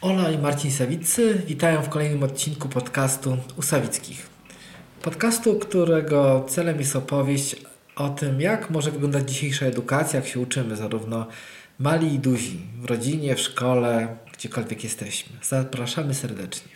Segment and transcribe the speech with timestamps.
[0.00, 4.26] Ola i Marcin Sawiccy witają w kolejnym odcinku podcastu Usawickich.
[5.02, 7.56] Podcastu, którego celem jest opowieść
[7.96, 11.26] o tym, jak może wyglądać dzisiejsza edukacja, jak się uczymy, zarówno
[11.78, 15.36] mali i duzi, w rodzinie, w szkole, gdziekolwiek jesteśmy.
[15.42, 16.72] Zapraszamy serdecznie.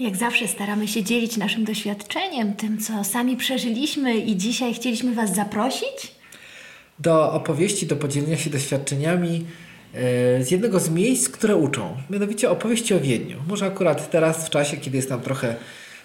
[0.00, 5.34] Jak zawsze staramy się dzielić naszym doświadczeniem, tym co sami przeżyliśmy i dzisiaj chcieliśmy Was
[5.34, 6.19] zaprosić
[7.00, 9.46] do opowieści, do podzielenia się doświadczeniami
[9.94, 11.96] e, z jednego z miejsc, które uczą.
[12.10, 13.36] Mianowicie opowieści o Wiedniu.
[13.48, 15.54] Może akurat teraz, w czasie, kiedy jest nam trochę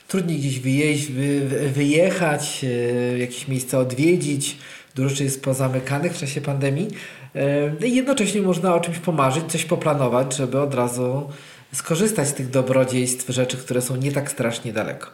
[0.08, 2.66] trudniej gdzieś wyjeźdź, wy, wyjechać,
[3.14, 4.58] e, jakieś miejsce odwiedzić,
[4.96, 6.88] dużo rzeczy jest pozamykanych w czasie pandemii.
[7.36, 11.30] E, I jednocześnie można o czymś pomarzyć, coś poplanować, żeby od razu
[11.74, 15.10] skorzystać z tych dobrodziejstw, rzeczy, które są nie tak strasznie daleko.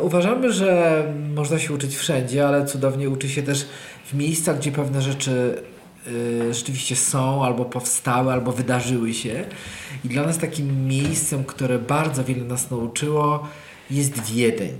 [0.00, 1.02] Uważamy, że
[1.34, 3.66] można się uczyć wszędzie, ale cudownie uczy się też
[4.10, 5.62] w miejscach, gdzie pewne rzeczy
[6.06, 9.44] y, rzeczywiście są, albo powstały, albo wydarzyły się.
[10.04, 13.48] I dla nas takim miejscem, które bardzo wiele nas nauczyło,
[13.90, 14.76] jest Wiedeń.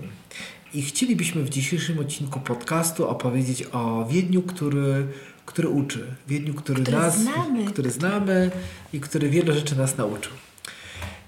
[0.75, 5.06] I chcielibyśmy w dzisiejszym odcinku podcastu opowiedzieć o Wiedniu, który,
[5.47, 6.06] który uczy.
[6.28, 7.65] Wiedniu, który, który nas, znamy.
[7.65, 8.50] który znamy
[8.92, 10.33] i który wiele rzeczy nas nauczył.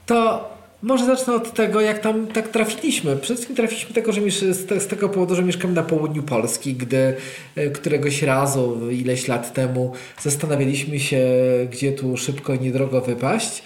[0.07, 0.49] To
[0.83, 3.17] może zacznę od tego, jak tam tak trafiliśmy.
[3.17, 4.21] Przede wszystkim trafiliśmy tego, że
[4.55, 7.17] z, tego powodu, że mieszkamy na południu Polski, gdy
[7.57, 11.27] e, któregoś razu, ileś lat temu, zastanawialiśmy się,
[11.71, 13.63] gdzie tu szybko i niedrogo wypaść.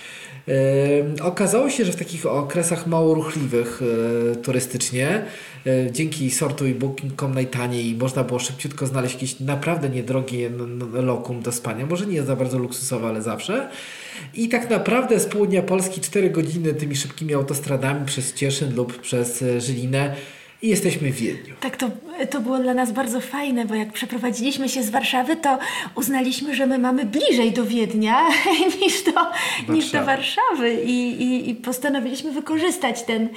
[1.23, 3.83] Okazało się, że w takich okresach mało ruchliwych
[4.31, 5.25] yy, turystycznie,
[5.65, 10.51] yy, dzięki sortu i booking.com najtaniej można było szybciutko znaleźć jakieś naprawdę niedrogie
[10.93, 11.87] lokum do spania.
[11.87, 13.69] Może nie za bardzo luksusowe, ale zawsze.
[14.35, 19.45] I tak naprawdę z południa Polski 4 godziny tymi szybkimi autostradami przez Cieszyn lub przez
[19.59, 20.17] Żylinę
[20.63, 21.55] i jesteśmy w Wiedniu.
[21.61, 21.91] Tak, to,
[22.31, 25.59] to było dla nas bardzo fajne, bo jak przeprowadziliśmy się z Warszawy, to
[25.95, 28.17] uznaliśmy, że my mamy bliżej do Wiednia
[28.81, 29.13] niż do,
[29.75, 33.29] niż do Warszawy I, i, i postanowiliśmy wykorzystać ten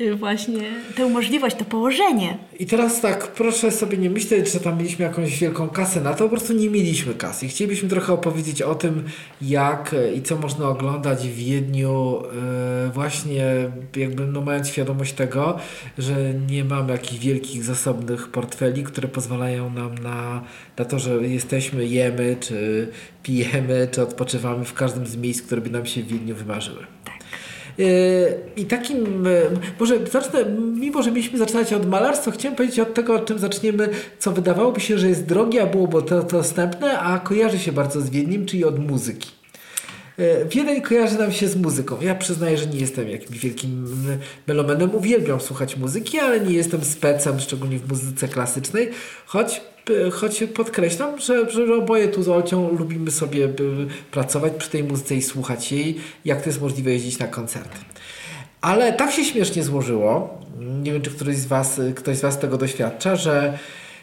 [0.00, 0.60] y, właśnie
[0.96, 2.38] tę możliwość, to położenie.
[2.58, 6.24] I teraz tak, proszę sobie nie myśleć, że tam mieliśmy jakąś wielką kasę na to,
[6.24, 7.48] po prostu nie mieliśmy kasy.
[7.48, 9.04] Chcielibyśmy trochę opowiedzieć o tym,
[9.42, 12.22] jak i co można oglądać w Wiedniu,
[12.84, 15.58] yy, właśnie jakby no mając świadomość tego,
[15.98, 20.42] że nie nie mamy jakichś wielkich, zasobnych portfeli, które pozwalają nam na,
[20.78, 22.88] na to, że jesteśmy, jemy, czy
[23.22, 26.86] pijemy, czy odpoczywamy w każdym z miejsc, które by nam się w Wiedniu wymarzyły.
[27.04, 27.14] Tak.
[27.78, 27.82] E,
[28.56, 29.30] I takim, e,
[29.80, 30.44] może zacznę,
[30.74, 33.88] mimo że mieliśmy zaczynać od malarstwa, chciałem powiedzieć od tego, od czym zaczniemy,
[34.18, 38.10] co wydawałoby się, że jest drogie, a byłoby to dostępne, a kojarzy się bardzo z
[38.10, 39.39] Wiedniem, czyli od muzyki.
[40.20, 41.96] E, Wiedeń kojarzy nam się z muzyką.
[42.00, 43.86] Ja przyznaję, że nie jestem jakimś wielkim
[44.46, 44.94] melomenem.
[44.94, 48.90] Uwielbiam słuchać muzyki, ale nie jestem specem, szczególnie w muzyce klasycznej.
[49.26, 49.60] Choć,
[50.06, 53.50] e, choć podkreślam, że, że oboje tu z Olcią lubimy sobie e,
[54.10, 57.78] pracować przy tej muzyce i słuchać jej, jak to jest możliwe jeździć na koncerty.
[58.60, 60.38] Ale tak się śmiesznie złożyło,
[60.82, 63.58] nie wiem czy któryś z Was, ktoś z Was tego doświadcza, że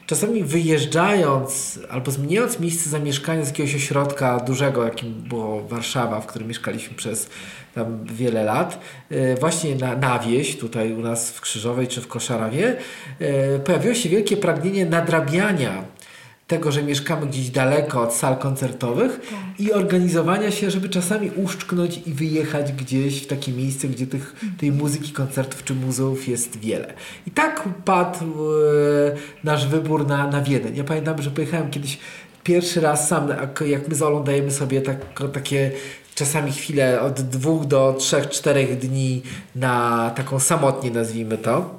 [0.07, 6.47] czasami wyjeżdżając albo zmieniając miejsce zamieszkania z jakiegoś ośrodka dużego, jakim było Warszawa, w którym
[6.47, 7.29] mieszkaliśmy przez
[7.75, 8.79] tam wiele lat,
[9.09, 12.75] e, właśnie na, na wieś, tutaj u nas w Krzyżowej czy w Koszarawie,
[13.19, 15.83] e, pojawiło się wielkie pragnienie nadrabiania
[16.47, 19.59] tego, że mieszkamy gdzieś daleko od sal koncertowych tak.
[19.59, 24.71] i organizowania się, żeby czasami uszczknąć i wyjechać gdzieś w takie miejsce, gdzie tych, tej
[24.71, 26.93] muzyki, koncertów czy muzeów jest wiele.
[27.27, 30.75] I tak padł e, nasz wybór na, na Wiedeń.
[30.75, 31.97] Ja pamiętam, że pojechałem kiedyś
[32.43, 33.27] pierwszy raz sam,
[33.65, 34.97] jak my z Olą dajemy sobie tak,
[35.33, 35.71] takie
[36.15, 39.21] czasami chwilę od dwóch do trzech, czterech dni
[39.55, 41.75] na taką samotnie nazwijmy to,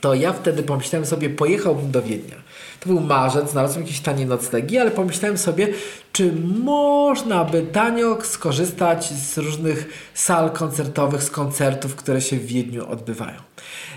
[0.00, 2.45] to ja wtedy pomyślałem sobie, pojechałbym do Wiednia
[2.80, 5.68] to był marzec, znalazłem jakieś tanie noclegi, ale pomyślałem sobie,
[6.12, 6.32] czy
[6.64, 13.36] można by tanio skorzystać z różnych sal koncertowych, z koncertów, które się w Wiedniu odbywają.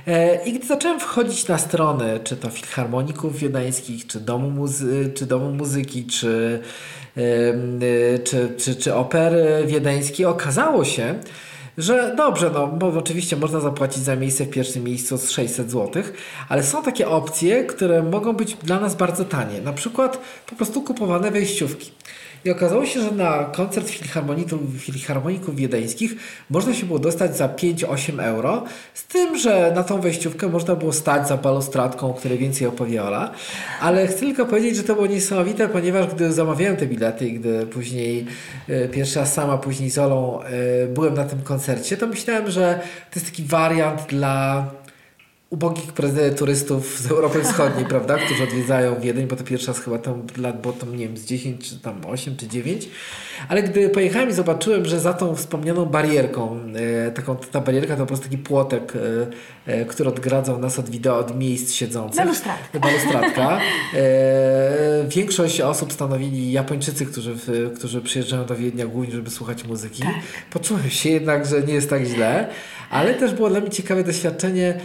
[0.08, 5.26] E, I gdy zacząłem wchodzić na strony, czy to filharmoników wiedeńskich, czy domu, muzy czy
[5.26, 6.60] domu muzyki, czy,
[8.24, 11.16] czy, czy, czy opery wiedeńskiej, okazało się,
[11.80, 16.04] że dobrze, no bo oczywiście można zapłacić za miejsce w pierwszym miejscu z 600 zł,
[16.50, 19.62] ale są takie opcje, które mogą być dla nas bardzo tanie.
[19.62, 21.92] Na przykład po prostu kupowane wejściówki.
[22.46, 26.16] I okazało się, że na koncert filharmoników, wiedeńskich
[26.50, 28.64] można się było dostać za 5-8 euro,
[28.94, 33.04] z tym, że na tą wejściówkę można było stać za balustradką, o której więcej opowie
[33.04, 33.32] Ola.
[33.82, 37.66] Ale chcę tylko powiedzieć, że to było niesamowite, ponieważ gdy zamawiałem te bilety i gdy
[37.66, 38.26] później
[38.68, 42.80] e, pierwszy raz sama, później z Olą e, byłem na tym koncercie, to myślałem, że
[43.12, 44.66] to jest taki wariant dla
[45.50, 45.94] ubogich
[46.38, 50.62] turystów z Europy Wschodniej, prawda, którzy odwiedzają Wiedeń, bo to pierwszy raz chyba tam lat,
[50.62, 52.90] bo tam nie wiem, z 10 czy tam 8 czy 9.
[53.50, 56.60] Ale gdy pojechałem i zobaczyłem, że za tą wspomnianą barierką,
[57.08, 58.94] e, taką ta barierka to po prostu taki płotek,
[59.68, 62.18] e, e, który odgradzał nas od wideo, od miejsc siedzących.
[62.18, 62.80] Balustradka.
[62.80, 63.60] Balustradka.
[63.94, 70.04] E, większość osób stanowili Japończycy, którzy, w, którzy przyjeżdżają do Wiednia głównie, żeby słuchać muzyki.
[70.04, 70.14] Tak.
[70.52, 72.48] Poczułem się jednak, że nie jest tak źle,
[72.90, 74.80] ale też było dla mnie ciekawe doświadczenie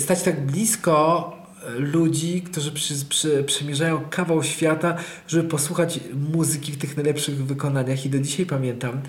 [0.00, 1.32] stać tak blisko
[1.66, 4.96] e, ludzi, którzy przy, przy, przemierzają kawał świata,
[5.28, 6.00] żeby posłuchać
[6.32, 9.00] muzyki w tych najlepszych wykonaniach i do dzisiaj pamiętam,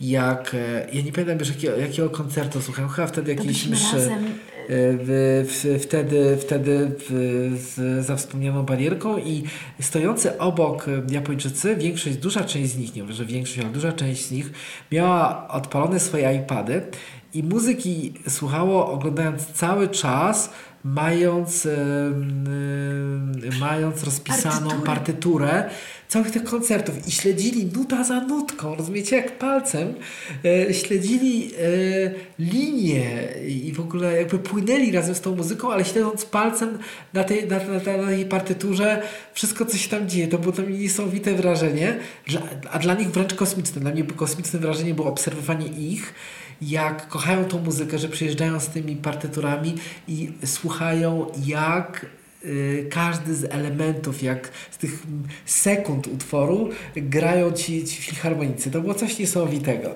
[0.00, 3.96] jak, e, ja nie pamiętam już jakiego, jakiego koncertu słuchałem, chyba wtedy jakiejś mszy.
[3.96, 4.24] razem.
[4.68, 7.10] W, w, wtedy wtedy w,
[7.58, 9.42] z, za wspomnianą barierką i
[9.80, 13.92] stojący obok e, Japończycy, większość, duża część z nich, nie mówię, że większość, ale duża
[13.92, 14.52] część z nich
[14.92, 16.82] miała odpalone swoje iPady
[17.34, 20.50] i muzyki słuchało oglądając cały czas,
[20.84, 22.44] mając, em,
[23.60, 24.86] mając rozpisaną Partyturę.
[24.86, 25.70] partyturę
[26.08, 29.94] całych tych koncertów i śledzili nuta za nutką, rozumiecie, jak palcem
[30.44, 31.58] e, śledzili e,
[32.38, 36.78] linię i w ogóle jakby płynęli razem z tą muzyką, ale śledząc palcem
[37.12, 39.02] na tej, na, na, na tej partyturze
[39.34, 40.28] wszystko, co się tam dzieje.
[40.28, 42.40] To było to niesamowite wrażenie, dla,
[42.70, 43.80] a dla nich wręcz kosmiczne.
[43.80, 46.14] Dla mnie kosmiczne wrażenie było obserwowanie ich,
[46.62, 49.74] jak kochają tą muzykę, że przyjeżdżają z tymi partyturami
[50.08, 52.06] i słuchają jak
[52.44, 55.02] y, każdy z elementów, jak z tych
[55.46, 58.70] sekund utworu grają ci, ci filharmonicy.
[58.70, 59.94] To było coś niesamowitego.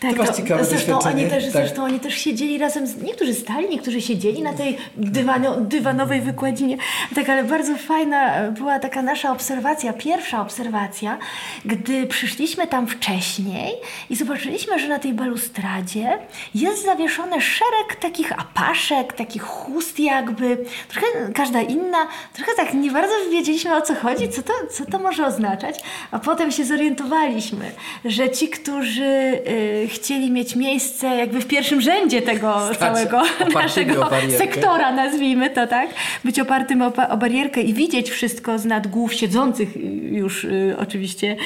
[0.00, 1.52] To masz ciekawe zresztą oni, też, Tak.
[1.52, 6.76] zresztą oni też siedzieli razem, z, niektórzy stali, niektórzy siedzieli na tej dywano, dywanowej wykładzinie.
[7.14, 11.18] Tak, ale bardzo fajna była taka nasza obserwacja, pierwsza obserwacja,
[11.64, 13.74] gdy przyszliśmy tam wcześniej
[14.10, 16.18] i zobaczyliśmy, że na tej balustradzie
[16.54, 23.14] jest zawieszony szereg takich apaszek, takich chust jakby, trochę każda inna, trochę tak nie bardzo
[23.30, 25.80] wiedzieliśmy o co chodzi, co to, co to może oznaczać,
[26.10, 27.70] a potem się zorientowaliśmy,
[28.04, 33.22] że ci, którzy y, chcieli mieć miejsce jakby w pierwszym rzędzie tego Stać całego
[33.54, 35.88] naszego sektora, nazwijmy to tak,
[36.24, 39.68] być opartym o, o barierkę i widzieć wszystko z nad głów siedzących
[40.02, 41.36] już y, oczywiście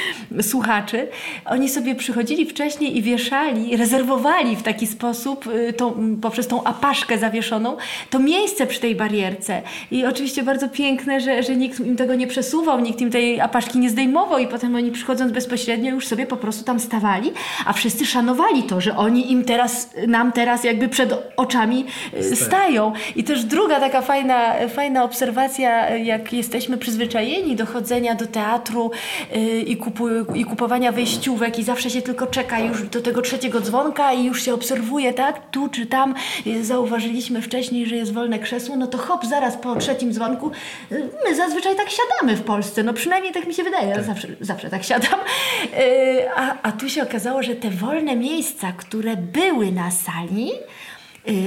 [0.43, 1.09] słuchaczy,
[1.45, 7.19] oni sobie przychodzili wcześniej i wieszali, rezerwowali w taki sposób y, tą, poprzez tą apaszkę
[7.19, 7.77] zawieszoną
[8.11, 9.63] to miejsce przy tej barierce.
[9.91, 13.79] I oczywiście bardzo piękne, że, że nikt im tego nie przesuwał, nikt im tej apaszki
[13.79, 17.33] nie zdejmował i potem oni przychodząc bezpośrednio już sobie po prostu tam stawali,
[17.67, 18.28] a wszyscy szanowali
[18.69, 22.93] to, że oni im teraz, nam teraz jakby przed oczami y, stają.
[23.17, 28.91] I też druga taka fajna, fajna obserwacja, jak jesteśmy przyzwyczajeni do chodzenia do teatru
[29.37, 33.61] y, i, kupu, i kupowania wejściówek i zawsze się tylko czeka już do tego trzeciego
[33.61, 35.51] dzwonka i już się obserwuje, tak?
[35.51, 36.15] Tu czy tam
[36.47, 40.51] y, zauważyliśmy wcześniej, że jest wolne krzesło, no to hop, zaraz po trzecim dzwonku
[41.29, 44.71] my zazwyczaj tak siadamy w Polsce, no przynajmniej tak mi się wydaje, ja zawsze, zawsze
[44.71, 45.21] tak siadam.
[46.37, 50.51] A, a tu się okazało, że te wolne miejsca, które były na sali,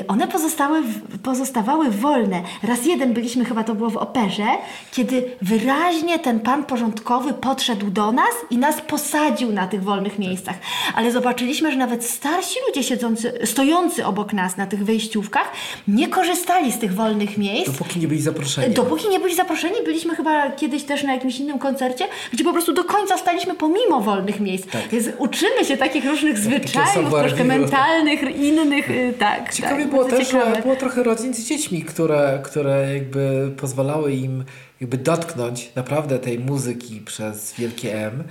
[0.08, 0.84] One pozostały,
[1.24, 2.42] pozostawały wolne.
[2.64, 4.48] Raz jeden byliśmy, chyba to było w operze,
[4.92, 10.56] kiedy wyraźnie ten pan porządkowy podszedł do nas i nas posadził na tych wolnych miejscach.
[10.96, 15.52] Ale zobaczyliśmy, że nawet starsi ludzie siedzący, stojący obok nas na tych wejściówkach
[15.88, 17.72] nie korzystali z tych wolnych miejsc.
[17.72, 18.74] Dopóki nie byli zaproszeni.
[18.74, 22.74] Dopóki nie byli zaproszeni, byliśmy chyba kiedyś też na jakimś innym koncercie, gdzie po prostu
[22.74, 24.68] do końca staliśmy pomimo wolnych miejsc.
[24.92, 29.52] Więc uczymy się takich różnych zwyczajów, savoir troszkę mentalnych, innych, y, tak.
[29.72, 30.56] Ciekawie było też, ciekawe.
[30.56, 34.44] że było trochę rodzin z dziećmi, które, które jakby pozwalały im
[34.82, 38.24] jakby dotknąć naprawdę tej muzyki przez wielkie M.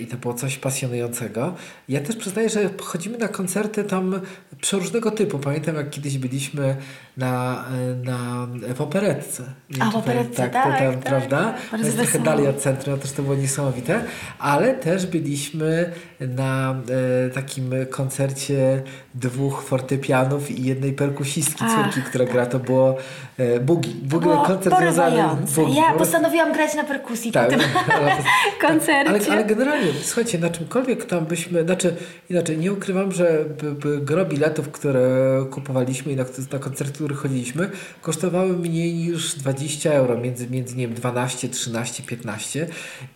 [0.00, 1.54] I to było coś pasjonującego.
[1.88, 4.20] Ja też przyznaję, że chodzimy na koncerty tam
[4.60, 5.38] przeróżnego typu.
[5.38, 6.76] Pamiętam, jak kiedyś byliśmy
[7.16, 7.64] na,
[8.04, 9.42] na, w operetce.
[9.70, 11.54] Nie A, w operetce, tak, tam, tak, prawda?
[11.70, 11.80] tak.
[11.80, 14.00] Jest trochę dalej od centrum, też to było niesamowite.
[14.38, 16.74] Ale też byliśmy na
[17.26, 18.82] e, takim koncercie
[19.14, 22.46] dwóch fortepianów i jednej perkusistki, Ach, córki, która gra.
[22.46, 22.96] To było
[23.38, 23.90] e, bugi.
[23.90, 25.22] Było koncert związany
[25.56, 25.76] bugi.
[25.76, 27.60] Ja postanowiłam grać na perkusji tak, po tym
[27.94, 28.12] ale,
[28.60, 29.10] koncercie.
[29.10, 31.96] ale, ale generalnie, słuchajcie, na czymkolwiek tam byśmy, znaczy
[32.30, 35.06] inaczej, nie ukrywam, że by, by gro biletów, które
[35.50, 36.58] kupowaliśmy i na, na
[37.06, 37.70] które chodziliśmy,
[38.02, 42.66] kosztowały mniej niż 20 euro, między, między nie wiem, 12, 13, 15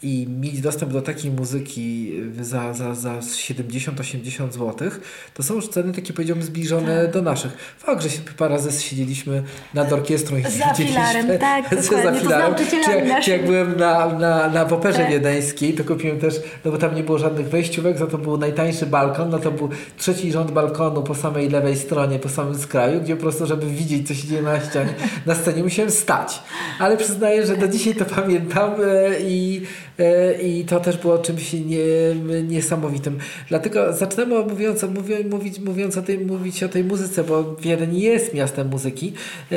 [0.03, 4.91] i mieć dostęp do takiej muzyki za, za, za 70-80 zł,
[5.35, 7.13] to są już ceny takie powiedziałbym zbliżone Tak.
[7.13, 7.75] do naszych.
[7.79, 9.43] Fakt, że się parę razy siedzieliśmy
[9.75, 12.55] nad orkiestrą i Za filarem, tak, za filarem.
[12.85, 15.11] Czy, jak- czy jak byłem na, na, na w operze Tak.
[15.11, 18.87] wiedeńskiej, to kupiłem też, no bo tam nie było żadnych wejściówek, za to był najtańszy
[18.87, 19.69] balkon, no to był
[19.99, 24.09] trzeci rząd balkonu po samej lewej stronie, po samym skraju, gdzie po prostu, żeby widzieć,
[24.09, 24.95] co się dzieje na ścianie,
[25.27, 26.43] na scenie, musiałem stać.
[26.79, 29.63] Ale przyznaję, że do dzisiaj to pamiętam e, i,
[29.99, 33.19] e, i to też było czymś nie, niesamowitym.
[33.49, 34.85] Dlatego zaczynamy mówiąc,
[35.31, 39.13] mówić, mówiąc o tej, mówić o tej muzyce, bo Wiedeń jest miastem muzyki,
[39.53, 39.57] e,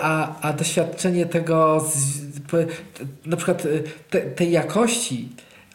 [0.00, 2.20] a, a doświadczenie tego, z,
[3.26, 3.66] na przykład
[4.10, 5.28] te, tej jakości,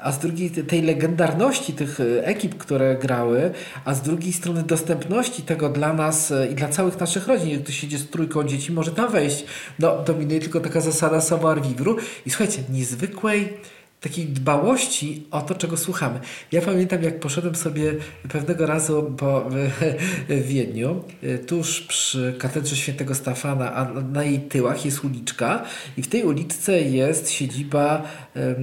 [0.06, 3.52] a z drugiej tej legendarności tych ekip, które grały,
[3.86, 7.50] a z drugiej strony dostępności tego dla nas i dla całych naszych rodzin.
[7.50, 9.46] Jak ktoś siedzi z trójką dzieci, może tam wejść.
[9.80, 11.94] No, dominuje tylko taka zasada savoir vivre.
[12.26, 13.54] I słuchajcie, niezwykłej
[14.02, 16.20] takiej dbałości o to, czego słuchamy.
[16.52, 17.94] Ja pamiętam, jak poszedłem sobie
[18.30, 19.50] pewnego razu po
[20.48, 21.04] Wiedniu,
[21.48, 25.64] tuż przy katedrze świętego Stefana, a na jej tyłach jest uliczka
[25.98, 28.04] i w tej uliczce jest siedziba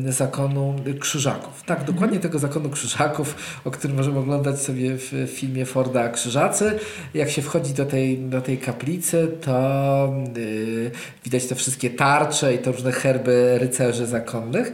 [0.08, 1.62] zakonu Krzyżaków.
[1.66, 2.22] Tak, dokładnie mhm.
[2.22, 6.78] tego zakonu Krzyżaków, o którym możemy oglądać sobie w filmie Forda Krzyżacy.
[7.14, 10.90] Jak się wchodzi do tej, do tej kaplicy, to yy,
[11.24, 14.72] widać te wszystkie tarcze i te różne herby rycerzy zakonnych.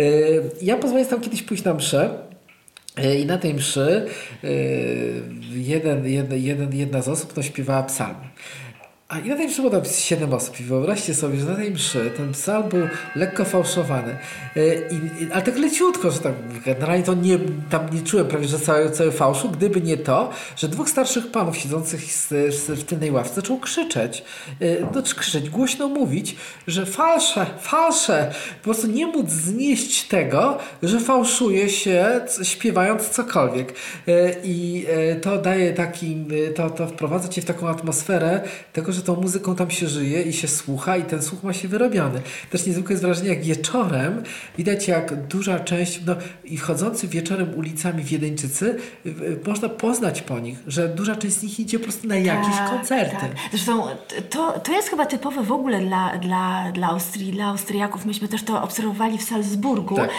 [0.00, 2.30] Yy, ja pozwolę tam kiedyś pójść na mszę.
[2.96, 4.06] E, I na tej mszy
[4.44, 4.48] e,
[5.54, 8.28] jeden, jeden, jeden, jedna z osób no, śpiewała psalmy.
[9.10, 11.70] A i na tej mszy było tam 7 osób i wyobraźcie sobie, że na tej
[11.70, 14.16] mszy ten psalm był lekko fałszowany.
[14.56, 17.38] E, I, i, ale tak leciutko, że tak generalnie to nie,
[17.70, 21.56] tam nie czułem prawie, że cały, cały fałszu, gdyby nie to, że dwóch starszych panów
[21.56, 22.00] siedzących
[22.68, 24.24] w tylnej ławce zaczął krzyczeć,
[24.60, 26.36] e, no krzyczeć, głośno mówić,
[26.66, 33.74] że falsze, falsze, po prostu nie móc znieść tego, że fałszuje się śpiewając cokolwiek.
[34.08, 34.86] E, I
[35.22, 36.24] to daje taki,
[36.54, 38.40] to, to wprowadza cię w taką atmosferę
[38.72, 41.52] tego, że że tą muzyką tam się żyje i się słucha i ten słuch ma
[41.52, 42.20] się wyrobiony.
[42.50, 44.22] Też niezwykłe jest wrażenie, jak wieczorem
[44.58, 48.78] widać jak duża część, no i wchodzący wieczorem ulicami Wiedeńczycy,
[49.46, 52.70] można poznać po nich, że duża część z nich idzie po prostu na jakieś tak,
[52.70, 53.16] koncerty.
[53.20, 53.30] Tak.
[53.50, 53.86] Zresztą
[54.30, 58.06] to, to jest chyba typowe w ogóle dla, dla, dla Austrii, dla Austriaków.
[58.06, 59.96] Myśmy też to obserwowali w Salzburgu.
[59.96, 60.10] Tak.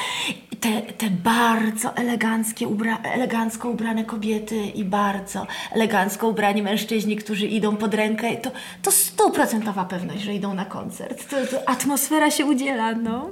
[0.62, 7.78] Te, te bardzo eleganckie ubra elegancko ubrane kobiety i bardzo elegancko ubrani mężczyźni, którzy idą
[7.78, 8.52] pod rękę, to,
[8.82, 11.30] to stuprocentowa pewność, że idą na koncert.
[11.30, 13.30] To, to atmosfera się udziela, no.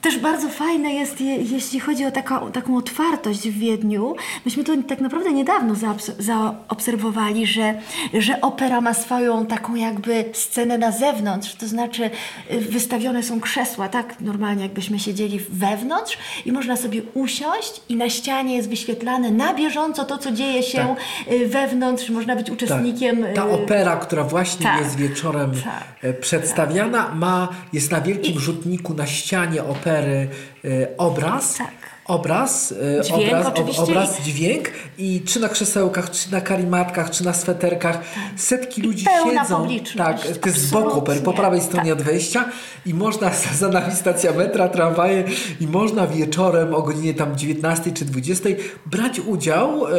[0.00, 4.16] Też bardzo fajne jest, je, jeśli chodzi o taką, taką otwartość w Wiedniu.
[4.44, 5.74] Myśmy to tak naprawdę niedawno
[6.18, 7.74] zaobserwowali, że,
[8.14, 12.10] że opera ma swoją taką jakby scenę na zewnątrz, to znaczy
[12.52, 18.10] y, wystawione są krzesła, tak normalnie jakbyśmy siedzieli wewnątrz i można sobie usiąść i na
[18.10, 21.32] ścianie jest wyświetlane na bieżąco to, co dzieje się tak.
[21.32, 23.22] Y, wewnątrz, można być uczestnikiem.
[23.22, 23.34] Tak.
[23.34, 24.80] Ta y, opera, która właśnie tak.
[24.80, 26.20] jest wieczorem tak.
[26.20, 28.38] przedstawiana, ma, jest na wielkim I...
[28.38, 30.28] rzutniku na ścianie opery opery
[30.64, 31.56] y, obraz.
[31.56, 33.82] Tak obraz, e, dźwięk, obraz, oczywiście.
[33.82, 38.40] obraz, dźwięk i czy na krzesełkach, czy na karimatkach, czy na sweterkach tak.
[38.40, 39.68] setki ludzi siedzą.
[39.96, 42.00] Tak, to jest z boku, po prawej stronie tak.
[42.00, 42.44] od wejścia
[42.86, 45.24] i można, za nami stacja metra, tramwaje
[45.60, 48.48] i można wieczorem o godzinie tam 19 czy 20
[48.86, 49.90] brać udział, e,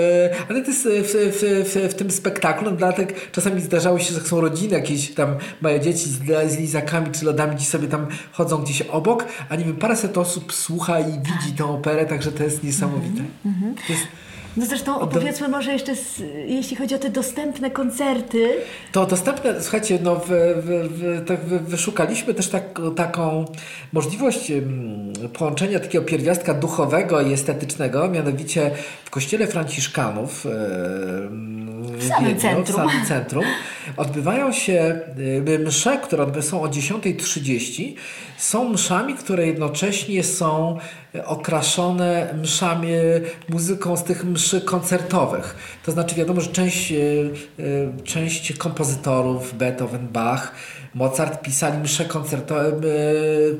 [0.49, 4.19] ale to jest w, w, w, w tym spektaklu, no, dlatego czasami zdarzało się, że
[4.19, 8.57] są rodziny jakieś tam, mają dzieci z, z lizakami czy lodami, gdzieś sobie tam chodzą
[8.57, 12.63] gdzieś obok, a nie wiem, paręset osób słucha i widzi tę operę także to jest
[12.63, 13.23] niesamowite.
[13.45, 13.87] Mm -hmm.
[13.87, 14.07] to jest,
[14.57, 18.49] no zresztą opowiedzmy może jeszcze, z, jeśli chodzi o te dostępne koncerty.
[18.91, 23.45] To dostępne, słuchajcie, no w, w, tak wyszukaliśmy też tak, taką
[23.93, 24.51] możliwość
[25.33, 28.71] połączenia takiego pierwiastka duchowego i estetycznego, mianowicie
[29.05, 30.45] w kościele Franciszkanów
[31.81, 32.65] w samym, Wiedniu, centrum.
[32.65, 33.43] w samym centrum
[33.97, 34.99] odbywają się
[35.65, 37.93] msze, które są o 10.30.
[38.37, 40.77] Są mszami, które jednocześnie są
[41.25, 42.89] okraszone mszami,
[43.49, 45.55] muzyką z tych mszy koncertowych.
[45.85, 50.51] To znaczy wiadomo, że część, e, e, część kompozytorów, Beethoven, Bach,
[50.95, 52.73] Mozart pisali msze koncertowe, e,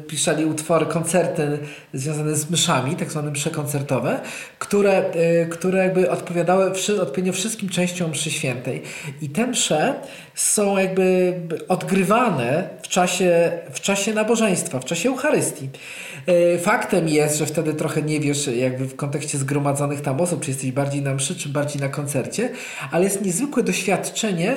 [0.07, 1.59] pisali utwory, koncerty
[1.93, 4.19] związane z myszami, tak zwane msze koncertowe,
[4.59, 5.05] które,
[5.49, 6.71] które jakby odpowiadały
[7.01, 8.81] odpowiednio wszystkim częściom mszy świętej.
[9.21, 9.93] I te msze
[10.35, 11.33] są jakby
[11.67, 15.69] odgrywane w czasie, w czasie nabożeństwa, w czasie Eucharystii.
[16.27, 20.51] E, faktem jest, że wtedy trochę nie wiesz jakby w kontekście zgromadzonych tam osób, czy
[20.51, 22.49] jesteś bardziej na mszy, czy bardziej na koncercie,
[22.91, 24.55] ale jest niezwykłe doświadczenie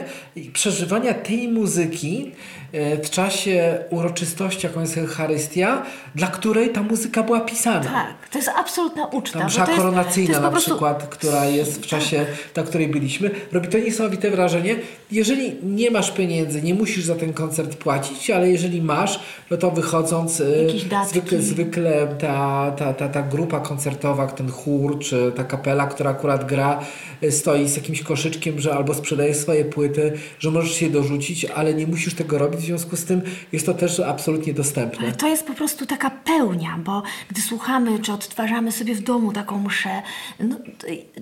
[0.53, 2.33] przeżywania tej muzyki
[2.73, 5.83] e, w czasie uroczystości, jaką jest Eucharystia,
[6.15, 7.85] dla której ta muzyka była pisana.
[7.85, 9.39] Tak, to jest absolutna uczta.
[9.39, 10.71] Ta msza koronacyjna na prostu...
[10.71, 12.27] przykład, która jest w czasie,
[12.57, 14.77] na której byliśmy, robi to niesamowite wrażenie.
[15.13, 19.71] Jeżeli nie masz pieniędzy, nie musisz za ten koncert płacić, ale jeżeli masz, no to
[19.71, 20.45] wychodząc, e,
[21.09, 26.47] zwykle, zwykle ta, ta, ta, ta grupa koncertowa, ten chór, czy ta kapela, która akurat
[26.47, 26.81] gra,
[27.23, 31.75] y, stoi z jakimś koszyczkiem, że albo sprzedaje swoje płyty, że możesz się dorzucić, ale
[31.75, 35.13] nie musisz tego robić, związku z tym jest to też absolutnie dostępne.
[35.13, 39.63] To jest po prostu taka pełnia, bo gdy słuchamy czy odtwarzamy sobie w domu taką
[39.63, 40.03] mszę,
[40.41, 40.57] no,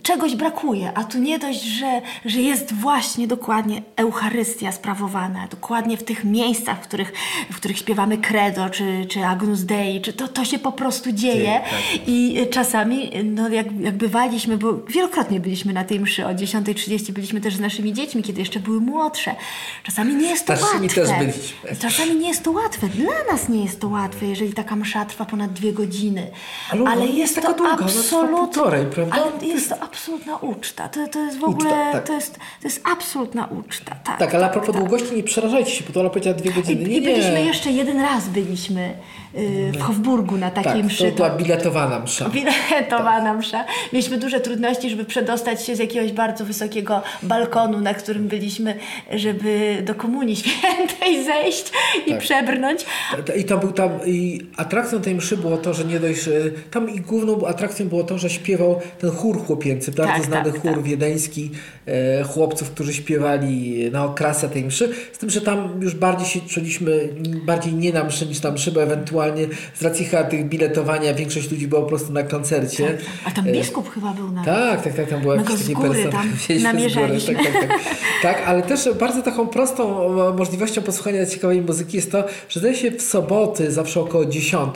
[0.03, 6.03] czegoś brakuje, a tu nie dość, że, że jest właśnie dokładnie Eucharystia sprawowana, dokładnie w
[6.03, 7.13] tych miejscach, w których,
[7.51, 11.33] w których śpiewamy credo, czy, czy Agnus Dei, czy to, to się po prostu dzieje
[11.33, 12.09] Dzieje, tak.
[12.09, 17.41] i czasami, no jak, jak bywaliśmy, bo wielokrotnie byliśmy na tej mszy, o 10.30 byliśmy
[17.41, 19.35] też z naszymi dziećmi, kiedy jeszcze były młodsze.
[19.83, 21.01] Czasami nie jest to Starszymi łatwe.
[21.01, 21.77] też byliśmy.
[21.81, 22.89] Czasami nie jest to łatwe.
[22.89, 26.31] Dla nas nie jest to łatwe, jeżeli taka msza trwa ponad dwie godziny.
[26.71, 28.31] Ale Ale, jest jest to taka długa, absolut...
[28.31, 29.15] półtorej, prawda?
[29.17, 30.89] Ale jest to absolutna uczta.
[30.89, 31.71] To, to jest w ogóle...
[31.71, 32.07] Uczta, tak.
[32.07, 33.95] to, jest, to jest absolutna uczta.
[34.05, 36.85] Tak, Tak, ale a propos długości, nie przerażajcie się, bo to ona powiedziała dwie godziny.
[36.85, 37.45] Nie, I, I byliśmy nie.
[37.45, 38.95] jeszcze jeden raz byliśmy
[39.73, 41.05] w Hofburgu na takiej Tak, mszy.
[41.11, 42.29] to była biletowana msza.
[42.31, 43.65] Biletowana msza.
[43.93, 48.75] Mieliśmy duże trudności, żeby przedostać się z jakiegoś bardzo wysokiego balkonu, na którym byliśmy,
[49.13, 51.73] żeby do Komunii Świętej zejść
[52.07, 52.19] i Tak.
[52.21, 52.85] przebrnąć.
[53.37, 56.21] I to był tam, i atrakcją tej mszy było to, że nie dość,
[56.71, 60.63] tam i główną atrakcją było to, że śpiewał ten chór chłopięcy, bardzo Tak, znany tak,
[60.63, 60.83] chór tak.
[60.83, 61.51] wiedeński
[61.87, 66.41] e, chłopców, którzy śpiewali na okrasę tej mszy, z tym, że tam już bardziej się
[66.41, 67.09] czuliśmy,
[67.47, 69.22] bardziej nie na mszy niż na mszy, bo ewentualnie
[69.75, 72.99] z racji chyba tych biletowania większość ludzi była po prostu na koncercie.
[73.25, 74.45] A tam biskup chyba był na...
[74.45, 76.13] Tak, tak, tak, tam była z taki personel.
[76.63, 77.35] namierzaliśmy.
[77.35, 77.81] Tak, tak, tak.
[78.23, 82.75] tak, ale też bardzo taką prostą e, możliwością posłuchania ciekawej muzyki jest to, że zdaje
[82.75, 84.75] się w soboty, zawsze około 10,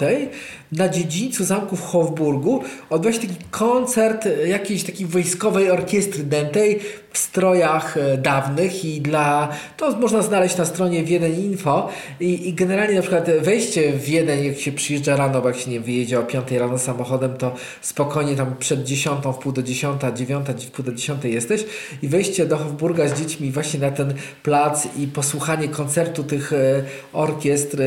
[0.73, 6.81] na dziedzińcu zamku w Hofburgu odbywa się taki koncert jakiejś takiej wojskowej orkiestry dętej
[7.17, 11.89] w strojach e, dawnych i dla, to można znaleźć na stronie Wiedeń Info
[12.21, 15.71] i, i generalnie na przykład wejście w Wiedeń, jak się przyjeżdża rano, bo jak się
[15.71, 20.03] nie wyjedzie o 5 rano samochodem, to spokojnie tam przed 10, w pół do 10,
[20.15, 21.65] 9, w pół do 10 jesteś
[22.03, 26.83] i wejście do Hofburga z dziećmi właśnie na ten plac i posłuchanie koncertu tych e,
[27.13, 27.85] orkiestr e,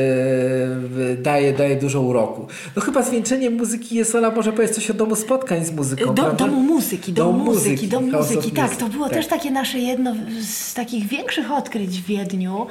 [1.17, 2.47] daje, daje dużo uroku.
[2.75, 6.31] No chyba zwieńczeniem muzyki jest, Ola może powiedzieć coś o domu spotkań z muzyką, Do,
[6.33, 8.51] domu muzyki, dom, Dom muzyki, muzyki, dom muzyki.
[8.51, 9.13] Tak, to było tak.
[9.13, 12.67] też takie nasze jedno z takich większych odkryć w Wiedniu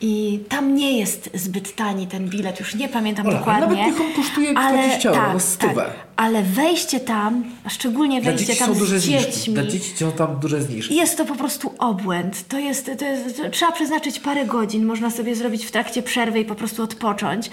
[0.00, 3.60] i tam nie jest zbyt tani ten bilet, już nie pamiętam Ola, dokładnie.
[3.66, 5.84] nawet niech on kosztuje 20 euro, no stówę.
[6.16, 9.32] ale wejście tam, a szczególnie wejście tam są duże z zniżki.
[9.32, 10.96] dziećmi, Dla dzieci są tam duże zniżki.
[10.96, 12.48] jest to po prostu obłęd.
[12.48, 16.40] To jest, to jest, to trzeba przeznaczyć parę godzin, można sobie zrobić w trakcie przerwy
[16.40, 17.50] i po prostu odpocząć,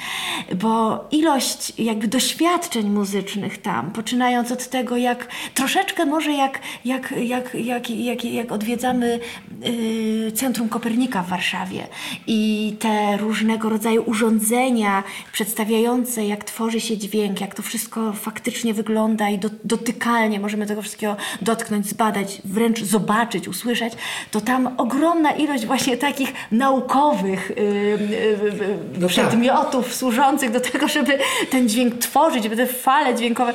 [0.56, 7.56] bo ilość jakby doświadczeń muzycznych tam, poczynając od tego, jak troszeczkę może jak, jak, jak,
[7.56, 9.20] jak, jak, jak odwiedzamy
[9.66, 11.88] y, Centrum Kopernika w Warszawie
[12.28, 19.30] i te różnego rodzaju urządzenia przedstawiające, jak tworzy się dźwięk, jak to wszystko faktycznie wygląda
[19.30, 23.94] i do, dotykalnie możemy tego wszystkiego dotknąć, zbadać, wręcz zobaczyć, usłyszeć,
[24.32, 29.10] to tam ogromna ilość właśnie takich naukowych y, y, y, No tak.
[29.10, 33.54] przedmiotów służących do tego, żeby ten dźwięk tworzyć, żeby te fale dźwiękowe.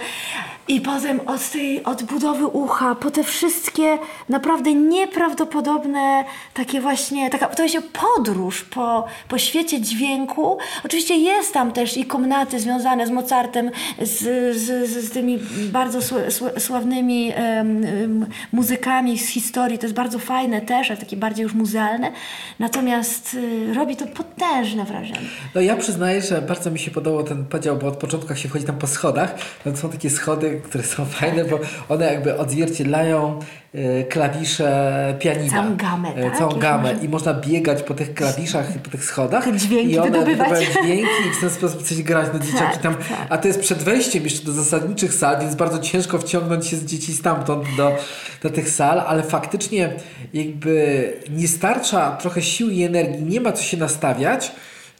[0.68, 3.98] I potem od tej odbudowy ucha, po te wszystkie
[4.28, 6.24] naprawdę nieprawdopodobne
[6.54, 10.58] takie właśnie, taka, to jest podróż po, po świecie dźwięku.
[10.84, 13.70] Oczywiście jest tam też i komnaty związane z Mozartem,
[14.02, 14.18] z,
[14.56, 15.38] z, z, z tymi
[15.72, 19.78] bardzo sł- sł- sławnymi em, muzykami z historii.
[19.78, 22.12] To jest bardzo fajne też, ale takie bardziej już muzealne.
[22.58, 25.20] Natomiast y, robi to potężne wrażenie.
[25.54, 28.48] No ja przyznaję, że bardzo mi się podobał ten podział, bo od początku jak się
[28.48, 29.34] wchodzi tam po schodach,
[29.66, 33.38] no to są takie schody, które są fajne, bo one jakby odzwierciedlają
[33.74, 35.52] e, klawisze pianina.
[35.52, 36.38] Całą gamę, E, tak?
[36.38, 39.56] Całą gamę i można biegać po tych klawiszach i po tych schodach.
[39.56, 40.64] Dźwięki I one wydobywać.
[40.82, 42.94] dźwięki i w ten sposób coś grać na dzieciaki tam.
[42.94, 43.04] tak.
[43.28, 46.84] A to jest przed wejściem jeszcze do zasadniczych sal, więc bardzo ciężko wciągnąć się z
[46.84, 47.96] dzieci stamtąd do,
[48.42, 49.92] do tych sal, ale faktycznie
[50.34, 54.52] jakby nie starcza trochę sił i energii, nie ma co się nastawiać,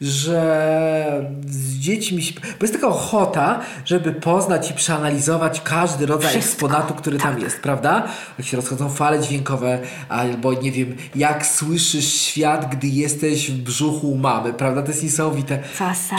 [0.04, 2.22] że z dziećmi,
[2.60, 6.50] bo jest taka ochota, żeby poznać i przeanalizować każdy rodzaj Wszystko.
[6.50, 8.08] eksponatu, który tam jest, prawda?
[8.38, 14.14] Jak się rozchodzą fale dźwiękowe, albo nie wiem, jak słyszysz świat, gdy jesteś w brzuchu
[14.16, 14.82] mamy, prawda?
[14.82, 15.58] To jest niesamowite.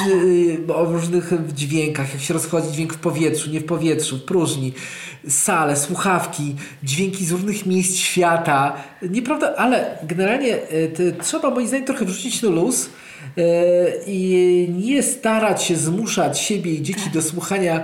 [0.03, 0.11] Czy,
[0.69, 4.73] y, o różnych dźwiękach, jak się rozchodzi dźwięk w powietrzu, nie w powietrzu, w próżni,
[5.29, 8.73] sale, słuchawki, dźwięki z różnych miejsc świata.
[9.09, 12.89] Nieprawda, ale generalnie y, trzeba moim zdaniem trochę wrzucić na luz
[14.07, 17.83] i nie starać się zmuszać siebie i dzieci do słuchania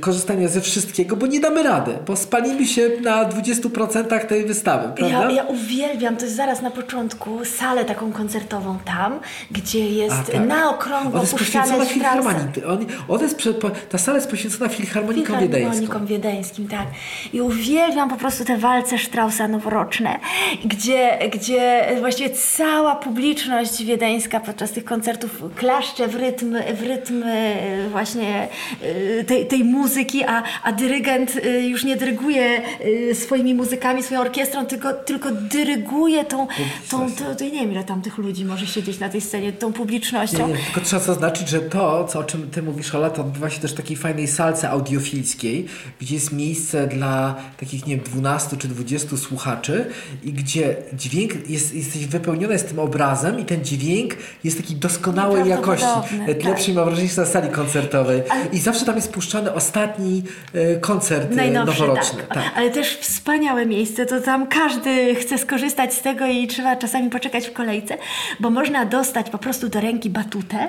[0.00, 5.22] korzystania ze wszystkiego, bo nie damy rady, bo spalimy się na 20% tej wystawy, prawda?
[5.22, 10.32] Ja, ja uwielbiam, to jest zaraz na początku, salę taką koncertową tam, gdzie jest A,
[10.32, 10.46] tak.
[10.46, 11.84] na okrągło Ona jest poświęcona.
[11.84, 12.64] Filharmonii.
[12.68, 13.42] On, ona jest
[13.88, 15.70] ta sala jest poświęcona Filharmonikom Wiedeńską.
[15.70, 16.86] Filharmonikom wiedeńskim, tak.
[17.32, 20.18] I uwielbiam po prostu te walce Straussa noworoczne,
[20.64, 27.88] gdzie, gdzie właściwie cała publiczność wiedeńska podczas tych koncertów klaszcze w rytm, w rytm e,
[27.90, 28.48] właśnie
[28.82, 32.62] e, tej, tej muzyki, a, a dyrygent e, już nie dyryguje
[33.10, 36.46] e, swoimi muzykami, swoją orkiestrą, tylko, tylko dyryguje tą,
[36.90, 39.72] tą, to, to, nie wiem ile tam tych ludzi może siedzieć na tej scenie, tą
[39.72, 40.48] publicznością.
[40.48, 43.50] Nie, nie, tylko trzeba zaznaczyć, że to, co, o czym ty mówisz, Ola, to odbywa
[43.50, 45.66] się też w takiej fajnej salce audiofilskiej,
[46.00, 49.86] gdzie jest miejsce dla takich, nie wiem, 12 czy 20 słuchaczy
[50.24, 55.48] i gdzie dźwięk jest, jesteś wypełniony z tym obrazem i ten dźwięk jest taki doskonałej
[55.48, 55.86] jakości.
[56.18, 56.48] Nawet tak.
[56.48, 58.22] Lepszy mam wrażenie niż na sali koncertowej.
[58.52, 60.22] I zawsze tam jest puszczany ostatni
[60.54, 62.22] e, koncert e, Najnowszy, noworoczny.
[62.22, 62.44] tak.
[62.56, 67.46] Ale też wspaniałe miejsce, to tam każdy chce skorzystać z tego i trzeba czasami poczekać
[67.46, 67.96] w kolejce,
[68.40, 70.68] bo można dostać po prostu do ręki batutę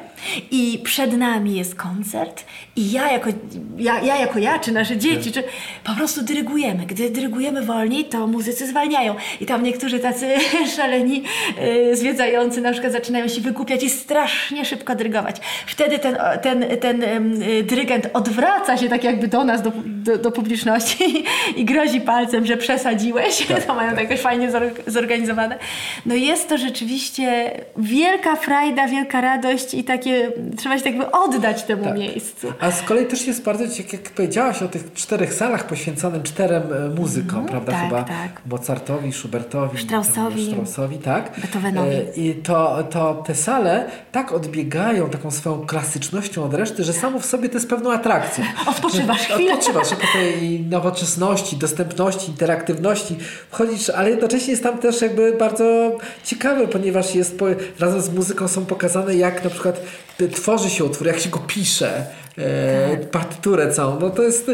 [0.52, 2.44] i przed nami jest koncert
[2.76, 3.30] i ja jako
[3.78, 5.44] ja, ja, jako ja czy nasze dzieci, czy
[5.84, 6.86] po prostu dyrygujemy.
[6.86, 10.28] Gdy dyrygujemy wolniej, to muzycy zwalniają i tam niektórzy tacy
[10.76, 11.24] szaleni
[11.62, 15.36] yy, zwiedzający na przykład zaczynają się wykupiać i strasznie szybko dyrygować.
[15.66, 20.18] Wtedy ten, ten, ten ym, y, dyrygent odwraca się tak jakby do nas, do, do,
[20.18, 21.24] do publiczności
[21.60, 23.48] i grozi palcem, że przesadziłeś.
[23.68, 25.58] to mają tak jakoś fajnie zor- zorganizowane.
[26.06, 31.64] No jest to rzeczywiście wielka frajda, wielka radość i takie, trzeba się tak jakby oddać
[31.64, 31.98] temu Tak.
[31.98, 32.54] miejscu.
[32.60, 36.64] A z kolei też jest bardzo, jak, jak powiedziałaś o tych czterech salach poświęconym czterem
[36.74, 37.72] e, muzykom, prawda?
[37.72, 38.42] tak, Chyba tak.
[38.46, 40.46] Mozartowi, Schubertowi, Straussowi.
[40.46, 41.32] tam, Straussowi tak.
[41.42, 41.90] Beethovenowi.
[41.96, 47.20] E, I to, to te sale tak odbiegają taką swoją klasycznością od reszty, że samo
[47.20, 48.44] w sobie to jest pewną atrakcją.
[48.72, 49.54] Odpoczywasz chwilę.
[49.54, 53.18] Odpoczywasz, po tej nowoczesności, dostępności, interaktywności
[53.52, 57.46] wchodzisz, ale jednocześnie jest tam też jakby bardzo ciekawe, ponieważ jest po,
[57.80, 59.82] razem z muzyką są pokazane jak na przykład
[60.22, 62.06] y, tworzy się utwór, jak się go pisze,
[62.38, 64.00] e, partyturę całą.
[64.00, 64.52] No to jest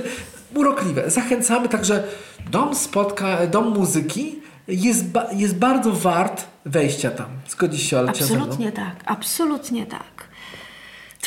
[0.56, 1.10] urokliwe.
[1.10, 2.04] Zachęcamy także
[2.52, 7.28] dom spotka, dom muzyki jest, ba, jest bardzo wart wejścia tam.
[7.50, 10.17] Zgodzisz się, ale Absolutnie tak, absolutnie tak.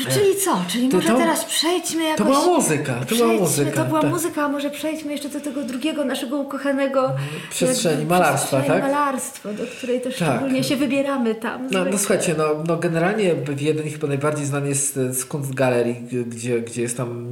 [0.05, 0.65] To, czyli co?
[0.69, 2.19] Czyli To- może to- teraz przejdźmy jakoś...
[2.19, 3.71] To była muzyka, to była muzyka.
[3.71, 4.11] To była tak.
[4.11, 7.13] muzyka, a może przejdźmy jeszcze do tego drugiego naszego ukochanego...
[7.51, 8.93] Przestrzeni jakby malarstwa, przestrzeni tak?
[8.93, 10.29] malarstwa, do której też Tak.
[10.29, 11.69] szczególnie się wybieramy tam.
[11.71, 16.61] No, no słuchajcie, no, no generalnie jeden chyba najbardziej znany jest e, z Kunstgalerii, gdzie,
[16.61, 17.27] gdzie jest tam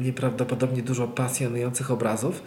[0.00, 2.42] nieprawdopodobnie dużo pasjonujących obrazów.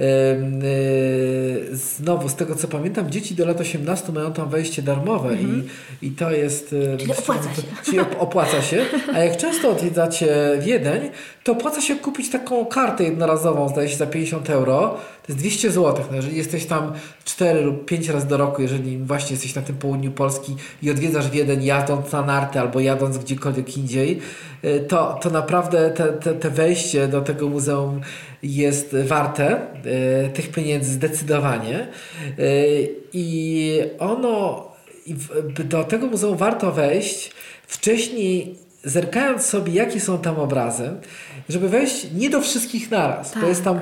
[0.00, 5.62] Y, Znowu, z tego co pamiętam, dzieci do lat 18 mają tam wejście darmowe i,
[6.06, 6.72] i to jest...
[6.72, 6.98] Mhm.
[6.98, 7.62] Czyli opłaca się.
[7.84, 8.84] Czyli op- opłaca się.
[9.14, 10.26] A jak często odwiedzacie
[10.60, 11.00] Wiedeń,
[11.46, 14.96] to opłaca się kupić taką kartę jednorazową, zdaje się za 50 euro.
[15.22, 16.04] To jest 200 zł.
[16.10, 16.92] No, jeżeli jesteś tam
[17.24, 21.30] 4 lub 5 razy do roku, jeżeli właśnie jesteś na tym południu Polski i odwiedzasz
[21.30, 24.20] Wiedeń jadąc na narty albo jadąc gdziekolwiek indziej,
[24.64, 28.00] y, to, to naprawdę te, te, te wejście do tego muzeum
[28.42, 29.60] jest warte
[30.26, 31.88] y, tych pieniędzy zdecydowanie.
[32.38, 34.66] Y, I ono
[35.64, 37.30] do tego muzeum warto wejść
[37.66, 40.90] wcześniej, zerkając sobie, jakie są tam obrazy,
[41.48, 43.32] żeby wejść nie do wszystkich naraz.
[43.32, 43.42] Tak.
[43.42, 43.80] To jest tam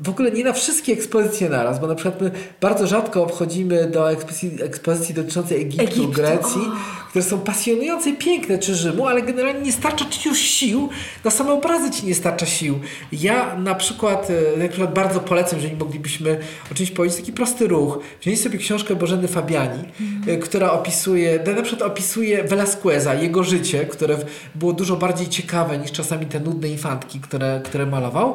[0.00, 4.12] w ogóle nie na wszystkie ekspozycje naraz, bo na przykład my bardzo rzadko wchodzimy do
[4.12, 6.99] ekspozycji, ekspozycji dotyczącej Egiptu, Egiptu, Grecji, o.
[7.10, 10.88] które są pasjonujące i piękne, czy Rzymu, ale generalnie nie starcza ci już sił,
[11.24, 12.80] na same obrazy ci nie starcza sił.
[13.12, 16.38] Ja na przykład, e, na przykład bardzo polecam, jeżeli moglibyśmy
[16.72, 17.98] o czymś powiedzieć, taki prosty ruch.
[18.20, 19.84] Wziąć sobie książkę Bożeny Fabiani,
[20.26, 24.16] e, która opisuje, na przykład opisuje Velasqueza, jego życie, które
[24.54, 28.34] było dużo bardziej ciekawe niż czasami te nudne infantki, które, które malował.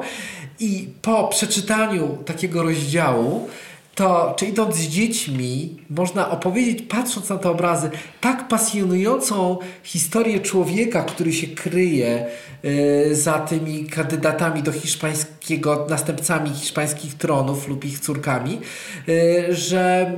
[0.59, 3.49] I po przeczytaniu takiego rozdziału,
[3.95, 7.89] to czy idąc z dziećmi, można opowiedzieć, patrząc na te obrazy,
[8.21, 12.25] tak pasjonującą historię człowieka, który się kryje
[12.65, 18.59] y, za tymi kandydatami do hiszpańskiego, następcami hiszpańskich tronów lub ich córkami,
[19.09, 20.13] y, że,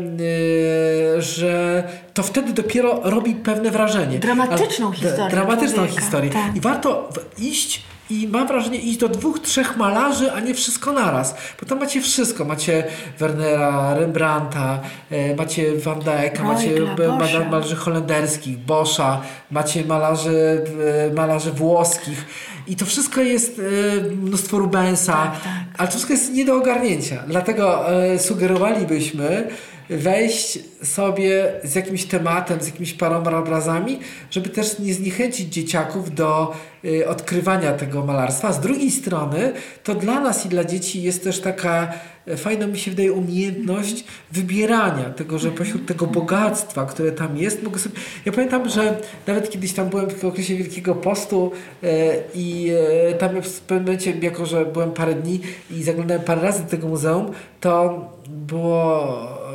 [1.17, 4.19] y, że to wtedy dopiero robi pewne wrażenie.
[4.19, 6.31] Dramatyczną historię Dramatyczną człowieka, historię.
[6.31, 6.55] tak.
[6.55, 11.35] I warto iść i mam wrażenie iść do dwóch, trzech malarzy, a nie wszystko naraz.
[11.59, 12.45] Bo tam macie wszystko.
[12.45, 12.83] Macie
[13.19, 14.79] Wernera, Rembrandta,
[15.11, 16.69] e, macie Van Dijk'a, macie
[17.07, 17.39] Boscha.
[17.49, 20.61] malarzy holenderskich, Boscha, macie malarzy,
[21.09, 22.25] e, malarzy włoskich.
[22.67, 25.51] I to wszystko jest e, mnóstwo Rubensa, Tak, tak.
[25.77, 27.23] ale to wszystko jest nie do ogarnięcia.
[27.27, 27.85] Dlatego
[28.17, 29.47] sugerowalibyśmy,
[29.89, 33.99] wejść sobie z jakimś tematem, z jakimiś paroma obrazami,
[34.31, 38.53] żeby też nie zniechęcić dzieciaków do y, odkrywania tego malarstwa.
[38.53, 41.93] Z drugiej strony, to dla nas i dla dzieci jest też taka
[42.27, 47.63] e, fajna, mi się wydaje, umiejętność wybierania tego, że pośród tego bogactwa, które tam jest,
[47.63, 47.95] mogę sobie...
[48.25, 48.97] Ja pamiętam, że
[49.27, 51.51] nawet kiedyś tam byłem w okresie Wielkiego Postu
[51.83, 51.87] e,
[52.35, 52.71] i
[53.09, 55.39] e, tam w pewnym momencie, jako że byłem parę dni
[55.71, 59.46] i zaglądałem parę razy do tego muzeum, to było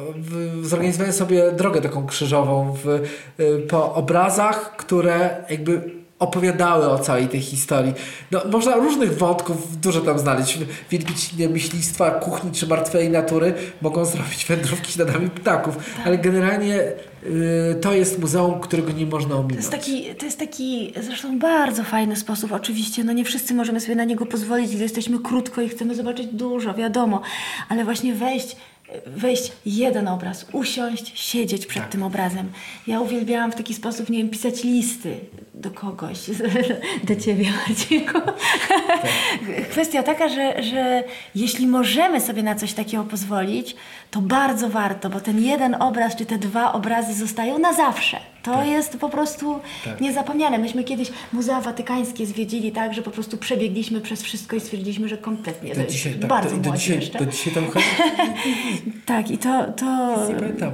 [0.62, 2.88] zorganizowałem sobie drogę taką krzyżową w,
[3.40, 7.94] y, po obrazach, które jakby opowiadały o całej tej historii.
[8.30, 10.58] No, można różnych wątków dużo tam znaleźć.
[10.90, 11.14] Wielki
[11.48, 16.80] myślistwa, kuchni czy martwej natury mogą zrobić wędrówki śladami ptaków, ale generalnie
[17.26, 19.56] y, to jest muzeum, którego nie można To ominąć.
[19.56, 22.52] jest, taki, to jest taki zresztą bardzo fajny sposób.
[22.52, 26.26] Oczywiście, no nie wszyscy możemy sobie na niego pozwolić, gdy jesteśmy krótko i chcemy zobaczyć
[26.26, 27.20] dużo, wiadomo,
[27.68, 28.56] ale właśnie wejść,
[29.06, 32.52] wejść jeden obraz, usiąść, siedzieć przed tym obrazem.
[32.86, 35.20] Ja uwielbiałam w taki sposób, nie wiem, pisać listy
[35.54, 36.18] do kogoś,
[37.08, 38.22] do ciebie, Macieko.
[39.72, 43.76] Kwestia taka, że, że jeśli możemy sobie na coś takiego pozwolić,
[44.10, 48.31] to bardzo warto, bo ten jeden obraz czy te dwa obrazy zostają na zawsze.
[48.42, 50.00] To jest po prostu Tak.
[50.00, 50.58] niezapomniane.
[50.58, 55.18] Myśmy kiedyś Muzea Watykańskie zwiedzili tak, że po prostu przebiegliśmy przez wszystko i stwierdziliśmy, że
[55.18, 57.18] kompletnie to Do dzisiaj, tak, bardzo do, do, dzisiaj, jeszcze.
[57.18, 57.86] do dzisiaj tam chodzi.
[59.06, 60.16] Tak, i to, to,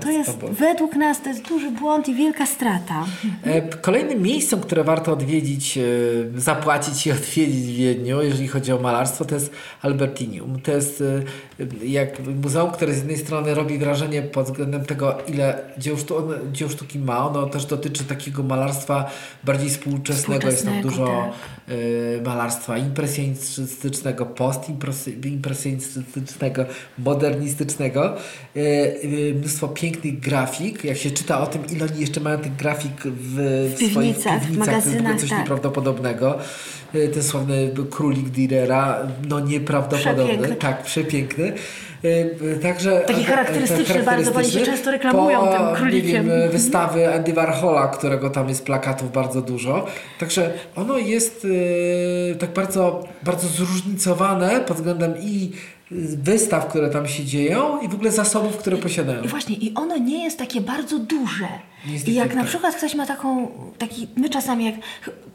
[0.00, 3.06] to jest, według nas to jest duży błąd i wielka strata.
[3.44, 5.82] E, Kolejnym miejscem, które warto odwiedzić, e,
[6.36, 9.50] zapłacić i odwiedzić w Wiedniu, jeżeli chodzi o malarstwo, to jest
[9.82, 10.60] Albertinium.
[10.60, 11.04] To jest e,
[11.82, 16.68] jak muzeum, które z jednej strony robi wrażenie pod względem tego, ile dzieł, sztu, dzieł
[16.68, 17.26] sztuki ma.
[17.26, 19.10] Ono też dotyczy takiego malarstwa
[19.44, 20.46] bardziej współczesnego.
[20.46, 21.32] Jest tam dużo tak.
[21.68, 21.74] e,
[22.22, 26.64] malarstwa impresjonistycznego, postimpresjonistycznego,
[26.98, 28.06] modernistycznego.
[28.06, 28.10] E,
[28.60, 30.84] e, mnóstwo pięknych grafik.
[30.84, 33.36] Jak się czyta o tym, ile oni jeszcze mają tych grafik w,
[33.74, 35.38] w, swoich piwnicach, w piwnicach, to jest w magazynach, coś tak.
[35.38, 36.38] nieprawdopodobnego.
[36.94, 38.98] E, Ten sławny królik Direra,
[39.28, 40.24] no nieprawdopodobny.
[40.24, 40.56] Przepiękny.
[40.56, 41.52] Tak, przepiękny.
[42.04, 46.26] E, Także Taki e, charakterystyczny tak, bardzo, bo oni się często reklamują po, tym królikiem.
[46.26, 49.86] Nie wiem, wystawy Andy Warhola, którego tam jest plakatów bardzo dużo.
[50.20, 51.46] Także ono jest
[52.38, 55.52] tak bardzo, bardzo zróżnicowane pod względem i
[56.16, 59.22] wystaw, które tam się dzieją i w ogóle zasobów, które posiadają.
[59.22, 61.48] I właśnie, i ono nie jest takie bardzo duże.
[62.06, 64.74] I jak na przykład ktoś ma taką, taki, my czasami jak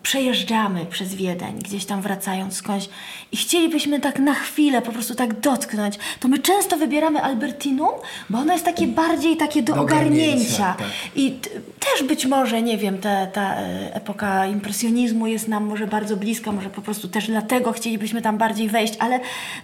[0.04, 2.90] przejeżdżamy przez Wiedeń, gdzieś tam wracając skądś
[3.32, 7.90] i chcielibyśmy tak na chwilę po prostu tak dotknąć, to my często wybieramy Albertinum,
[8.30, 10.76] bo ono jest takie bardziej takie do Do ogarnięcia, ogarnięcia.
[10.80, 10.88] tak.
[11.16, 11.40] I
[11.80, 16.52] też być może, nie wiem, ta, ta e, epoka impresjonizmu jest nam może bardzo bliska,
[16.52, 19.20] może po prostu też dlatego chcielibyśmy tam bardziej wejść, ale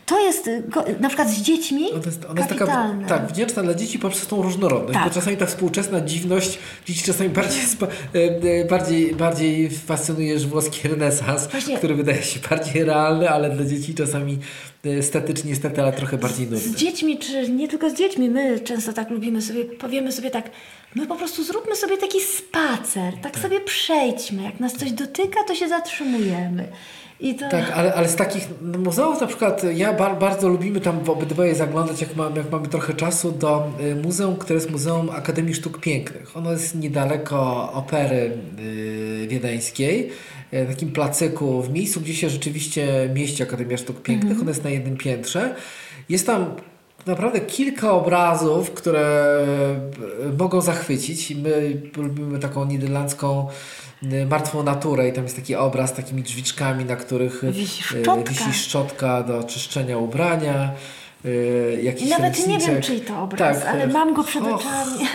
[0.05, 3.63] to jest e, go, na przykład z dziećmi Ona jest, ona jest taka tak, wdzięczna
[3.63, 5.07] dla dzieci poprzez tą różnorodność, Tak.
[5.07, 8.19] bo czasami ta współczesna dziwność dzieci czasami bardziej, spa, e,
[8.61, 13.65] e, bardziej, bardziej fascynuje niż włoski renesans, Właśnie- który wydaje się bardziej realny, ale dla
[13.65, 14.37] dzieci czasami
[14.85, 16.75] estetycznie niestety, ale trochę bardziej z nudny.
[16.77, 20.49] dziećmi, czy nie tylko z dziećmi, my często tak lubimy sobie, powiemy sobie tak,
[20.95, 25.55] my po prostu zróbmy sobie taki spacer, tak, sobie przejdźmy, jak nas coś dotyka, to
[25.55, 26.67] się zatrzymujemy.
[27.19, 27.49] To...
[27.51, 31.55] Tak, ale, ale z takich muzeów na przykład ja bar, bardzo lubimy tam w obydwoje
[31.55, 35.79] zaglądać, jak, mam, jak mamy trochę czasu, do y, muzeum, które jest Muzeum Akademii Sztuk
[35.79, 36.37] Pięknych.
[36.37, 40.11] Ono jest niedaleko opery y, wiedeńskiej,
[40.53, 44.39] y, na takim placyku, w miejscu, gdzie się rzeczywiście mieści Akademia Sztuk Pięknych.
[44.41, 45.55] Ono jest na jednym piętrze.
[46.09, 46.55] Jest tam
[47.05, 49.37] naprawdę kilka obrazów, które
[50.29, 51.35] y, mogą zachwycić.
[51.35, 53.47] My lubimy taką niderlandzką
[54.29, 58.29] martwą naturę i tam jest taki obraz z takimi drzwiczkami, na których y, Wisi szczotka.
[58.31, 60.71] wisi szczotka do czyszczenia ubrania.
[61.25, 65.07] Y, jakiś I nawet nie wiem, czyj to obraz, ale mam go przed oczami.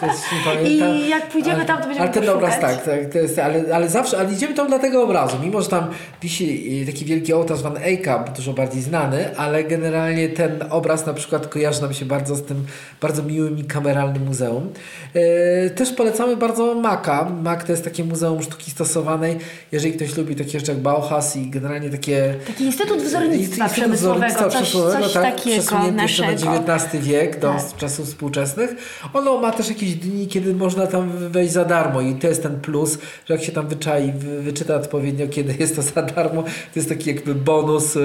[0.44, 0.96] pamiętam.
[0.96, 3.88] I jak pójdziemy tam, to będziemy Ale ten obraz tak, tak to jest, ale, ale
[3.88, 5.86] zawsze, ale idziemy tam dla tego obrazu, mimo że tam
[6.22, 11.14] wisi y, taki wielki ołtarz Van Eycka, dużo bardziej znany, ale generalnie ten obraz na
[11.14, 12.66] przykład kojarzy nam się bardzo z tym
[13.00, 14.72] bardzo miłym i kameralnym muzeum.
[15.14, 17.24] E, też polecamy bardzo Maka.
[17.42, 19.38] Mak to jest takie muzeum sztuki stosowanej,
[19.72, 24.26] jeżeli ktoś lubi takie rzeczy jak Bauhaus i generalnie takie Taki Instytut Wzornictwa Instytut Przemysłowego,
[24.26, 26.32] Wzornictwa coś, Przemysłowego, coś tak, takiego przesunięty jeszcze na.
[26.32, 27.76] XIX wiek do Tak.
[27.76, 28.74] czasów współczesnych.
[29.14, 32.60] Ono ma też jakieś dni, kiedy można tam wejść za darmo i to jest ten
[32.60, 36.48] plus, że jak się tam wyczai, wy- wyczyta odpowiednio, kiedy jest to za darmo, to
[36.76, 37.96] jest taki jakby bonus.
[37.96, 38.00] e,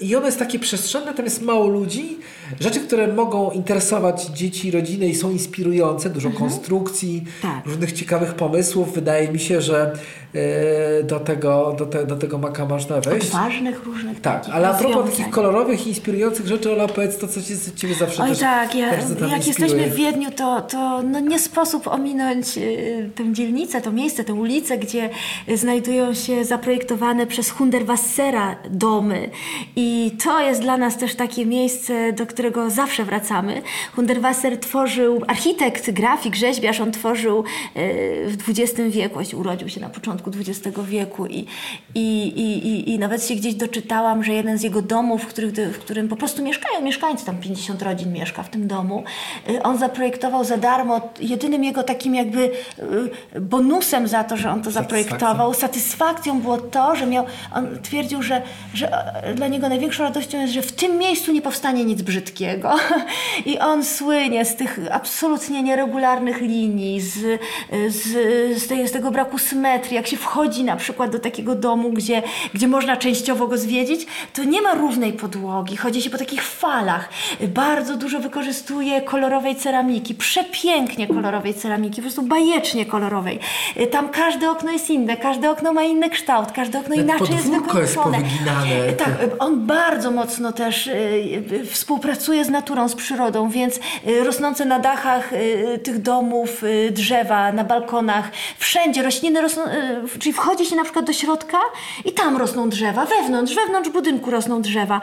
[0.00, 2.18] I ono jest takie przestrzenne, tam jest mało ludzi,
[2.60, 7.66] rzeczy, które mogą interesować dzieci, rodziny i są inspirujące, dużo konstrukcji, Tak.
[7.66, 8.94] różnych ciekawych pomysłów.
[8.94, 9.92] Wydaje mi się, że
[10.34, 13.26] e, do tego, do, te, do tego maka można wejść.
[13.26, 17.28] Odważnych różnych Tak, ale a propos takich kolorowych i inspirujących rzeczy, rzeczy, Ola, powiedz to,
[17.28, 19.36] co ci, Ciebie zawsze Oj też tak, ja, jak inspiruje.
[19.46, 24.34] jesteśmy w Wiedniu, to, to no nie sposób ominąć y, tę dzielnicę, to miejsce, tę
[24.34, 25.10] ulicę, gdzie
[25.54, 29.30] znajdują się zaprojektowane przez Hunderwassera domy.
[29.76, 33.62] I to jest dla nas też takie miejsce, do którego zawsze wracamy.
[33.96, 37.44] Hunderwasser tworzył, architekt, grafik, rzeźbiarz, on tworzył y,
[38.26, 41.46] w XX wieku, urodził się na początku XX wieku i,
[41.94, 45.52] i, i, i, i nawet się gdzieś doczytałam, że jeden z jego domów, w, których,
[45.52, 49.04] w którym po prostu mieszkają mieszkańcy, tam 50 rodzin mieszka w tym domu,
[49.48, 52.50] y, on zaprojektował za darmo, jedynym jego takim jakby
[53.34, 58.22] y, bonusem za to, że on to zaprojektował, satysfakcją było to, że miał, on twierdził,
[58.22, 58.42] że,
[58.74, 58.90] że
[59.22, 62.76] e, dla niego największą radością jest, że w tym miejscu nie powstanie nic brzydkiego.
[63.50, 67.40] I on słynie z tych absolutnie nieregularnych linii, z,
[67.88, 68.02] z,
[68.62, 69.96] z, z tego braku symetrii.
[69.96, 72.22] Jak się wchodzi na przykład do takiego domu, gdzie,
[72.54, 77.08] gdzie można częściowo go zwiedzić, to nie ma równej podłogi, chodzi się po takich falach.
[77.40, 83.38] Bardzo dużo wykorzystuje kolorowej ceramiki, przepięknie kolorowej ceramiki, po prostu bajecznie kolorowej.
[83.90, 88.18] Tam każde okno jest inne, każde okno ma inny kształt, każde okno inaczej jest wykończone.
[88.98, 94.78] Tak, on bardzo mocno też y, współpracuje z naturą, z przyrodą, więc y, rosnące na
[94.78, 99.62] dachach y, tych domów drzewa, na balkonach, wszędzie rośliny rosną,
[100.18, 101.58] czyli wchodzi się na przykład do środka
[102.04, 105.00] i tam rosną drzewa, wewnątrz, wewnątrz budynku rosną drzewa.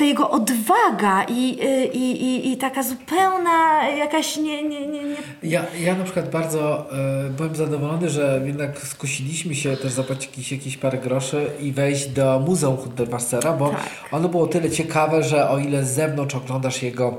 [0.00, 4.36] Y, y, t- Ta, ta jego odwaga i, y, i, i, i taka zupełna jakaś
[4.36, 6.86] nie, nie, nie, nie Ja, ja na przykład bardzo
[7.26, 12.40] e, byłem zadowolony, że jednak skusiliśmy się też zapłacić jakieś, parę groszy i wejść do
[12.46, 13.80] Muzeum Hundertwassera, bo Tak.
[14.12, 17.16] ono było tyle ciekawe, że o ile z zewnątrz oglądasz jego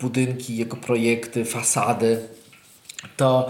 [0.00, 2.20] budynki, jego projekty, fasady,
[3.16, 3.48] to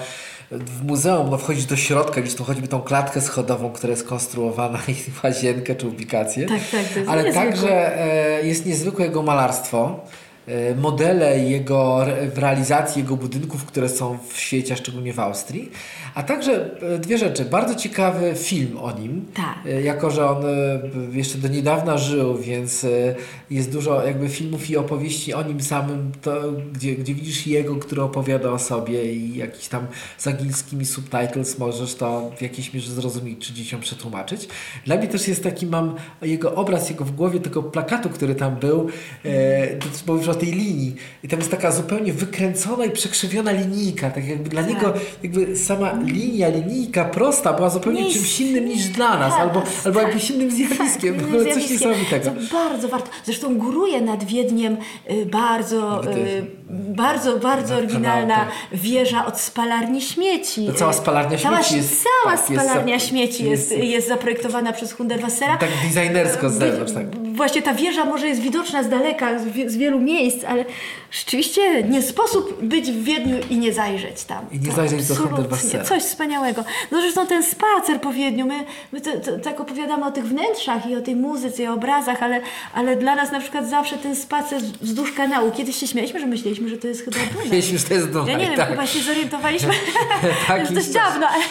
[0.51, 4.79] w muzeum no, wchodzisz do środka, widzisz tu choćby tą klatkę schodową, która jest konstruowana
[4.89, 6.47] i łazienkę czy ubikację.
[6.47, 7.51] Tak, tak, to jest Ale niezwykłe.
[7.51, 10.01] także e, jest niezwykłe jego malarstwo.
[10.47, 15.71] E, Modele jego w realizacji jego budynków, które są w świecie, a szczególnie w Austrii.
[16.15, 17.45] A także e, dwie rzeczy.
[17.45, 19.27] Bardzo ciekawy film o nim.
[19.35, 19.59] Tak.
[19.67, 20.43] E, Jako, że on
[21.13, 22.87] jeszcze do niedawna żył, więc
[23.51, 28.03] jest dużo jakby filmów i opowieści o nim samym, to, gdzie, gdzie widzisz jego, który
[28.03, 29.87] opowiada o sobie i jakiś tam
[30.19, 34.49] z angielskimi subtitles możesz to w jakiejś mierze zrozumieć czy dzieciom przetłumaczyć.
[34.85, 38.57] Dla mnie też jest taki, mam jego obraz, jego w głowie tego plakatu, który tam
[38.57, 38.89] był,
[39.25, 44.11] e, to też o tej linii i tam jest taka zupełnie wykręcona i przekrzywiona linijka,
[44.11, 48.69] tak jakby dla niego jakby sama linia, linijka prosta była zupełnie Nie jest- czymś innym
[48.69, 49.71] niż dla nas, Tak, albo, tak.
[49.85, 52.31] albo jakimś innym zjawiskiem, w Innym coś niesamowitego.
[52.31, 53.11] To bardzo warto.
[53.25, 54.77] Zresztą góruje nad Wiedniem
[55.11, 60.67] y, bardzo, y, jest- bardzo, bardzo Nad oryginalna kanał, wieża od spalarni śmieci.
[60.67, 63.85] To cała Y, spalarnia cała, śmieci jest- Cała tak, jest spalarnia zap- śmieci jest, jest-
[63.85, 65.57] jest, zaprojektowana przez Hundertwassera.
[65.57, 67.07] Tak designersko z zewnątrz, tak.
[67.41, 70.65] Właśnie ta wieża może jest widoczna z daleka, z, z wielu miejsc, ale
[71.11, 74.45] rzeczywiście nie sposób być w Wiedniu i nie zajrzeć tam.
[74.53, 75.85] I nie To zajrzeć do Hundertwassera.
[75.85, 76.65] Coś wspaniałego.
[76.91, 80.87] No zresztą ten spacer po Wiedniu, my, my to, to, tak opowiadamy o tych wnętrzach
[80.87, 82.41] i o tej muzyce i o obrazach, ale,
[82.75, 85.51] ale dla nas na przykład zawsze ten spacer wzdłuż kanału.
[85.51, 87.49] Kiedyś się śmialiśmy, że myśleliśmy, że to jest chyba Dunaj.
[87.51, 88.69] Myślisz, że to jest Dunaj, Ja nie wiem, tak.
[88.69, 89.73] chyba się zorientowaliśmy
[90.47, 91.45] Tak, dość dawno, ale,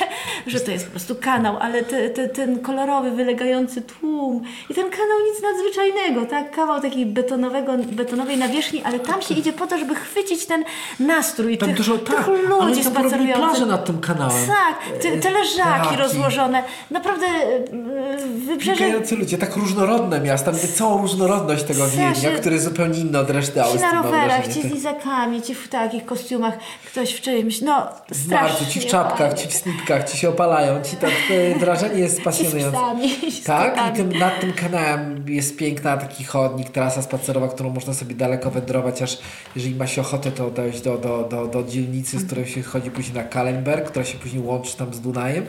[0.47, 4.89] że to jest po prostu kanał, ale te, te, ten kolorowy, wylegający tłum i ten
[4.89, 6.51] kanał nic nadzwyczajnego, tak?
[6.51, 10.63] Kawał takiej betonowego, betonowej nawierzchni, ale tam się idzie po to, żeby chwycić ten
[10.99, 14.47] nastrój Tam tych, dużo, tych tak, ludzi tam plaże nad tym kanałem.
[14.47, 15.95] Tak, te, te leżaki Ptaki.
[15.95, 16.63] rozłożone.
[16.91, 21.87] Naprawdę yy, wybrzeże Biegający ludzie, tak różnorodne miasta, widzę całą różnorodność tego.
[21.87, 23.81] Wiednia, który jest zupełnie inny od reszty Ci Austrii.
[23.81, 24.71] na mam rowerach, ci z Tak.
[24.71, 26.53] lizakami, ci w takich kostiumach,
[26.91, 27.87] ktoś w czymś, no
[28.25, 31.11] strasznie ci w czapkach, ci w snipkach, ci się opalają, ci tak,
[31.59, 32.77] wrażenie jest Ci pasjonujące.
[33.31, 37.93] ci Tak, i tym, nad tym kanałem jest piękna taki chodnik, trasa spacerowa, którą można
[37.93, 39.17] sobie daleko wędrować, aż
[39.55, 42.91] jeżeli ma się ochotę, to dojść do, do, do, do dzielnicy, z której się chodzi
[42.91, 45.45] później na Kalenberg, która się później łączy tam z Dunajem.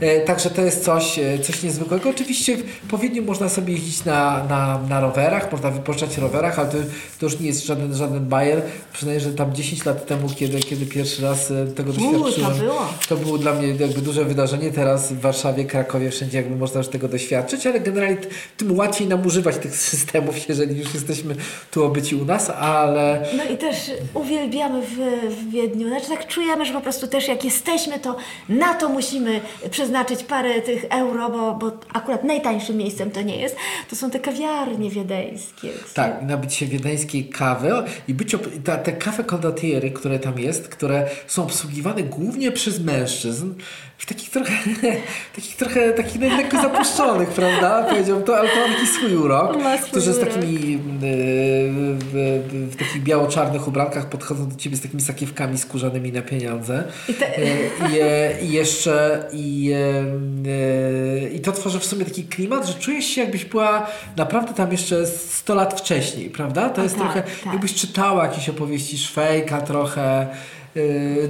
[0.00, 2.10] E, także to jest coś, e, coś niezwykłego.
[2.10, 2.56] Oczywiście
[2.90, 6.78] po Wiedniu można sobie jeździć na, na, na rowerach, można wypoczynać w rowerach, ale to,
[7.20, 8.62] to już nie jest żaden, żaden bajer.
[8.92, 12.88] Przynajmniej, że tam 10 lat temu, kiedy, kiedy pierwszy raz e, tego to doświadczyłem, było.
[13.08, 14.70] to było dla mnie jakby duże wydarzenie.
[14.70, 18.16] Teraz w Warszawie, Krakowie, wszędzie jakby można już tego doświadczyć, ale generalnie
[18.56, 21.36] tym łatwiej nam używać tych systemów, jeżeli już jesteśmy
[21.70, 23.76] tu obyci u nas, ale No i też
[24.14, 24.96] uwielbiamy w,
[25.34, 25.88] w Wiedniu.
[25.88, 28.16] Znaczy tak czujemy, że po prostu też jak jesteśmy, to
[28.48, 33.56] na to musimy przeznaczyć parę tych euro, bo, bo akurat najtańszym miejscem to nie jest.
[33.90, 35.68] To są te kawiarnie wiedeńskie.
[35.94, 37.72] tak, nabyć się wiedeńskiej kawy
[38.08, 43.54] i być ta, te kafe kondotiery, które tam jest, które są obsługiwane głównie przez mężczyzn,
[43.98, 44.52] w takich trochę,
[45.36, 47.82] takich trochę, takich lekko zapuszczonych, prawda?
[47.90, 51.00] Powiedziałbym to, ale to swój urok, którzy z takimi w,
[52.00, 56.84] w, w takich biało-czarnych ubrankach podchodzą do ciebie z takimi sakiewkami skórzanymi na pieniądze.
[57.08, 59.72] I te- E, I, I jeszcze i,
[60.46, 63.86] e, i to tworzy w sumie taki klimat, że czujesz się jakbyś była
[64.16, 66.68] naprawdę tam jeszcze 100 lat wcześniej, prawda?
[66.70, 67.52] To jest tak, trochę, tak.
[67.52, 70.26] jakbyś czytała jakieś opowieści Szwejka trochę,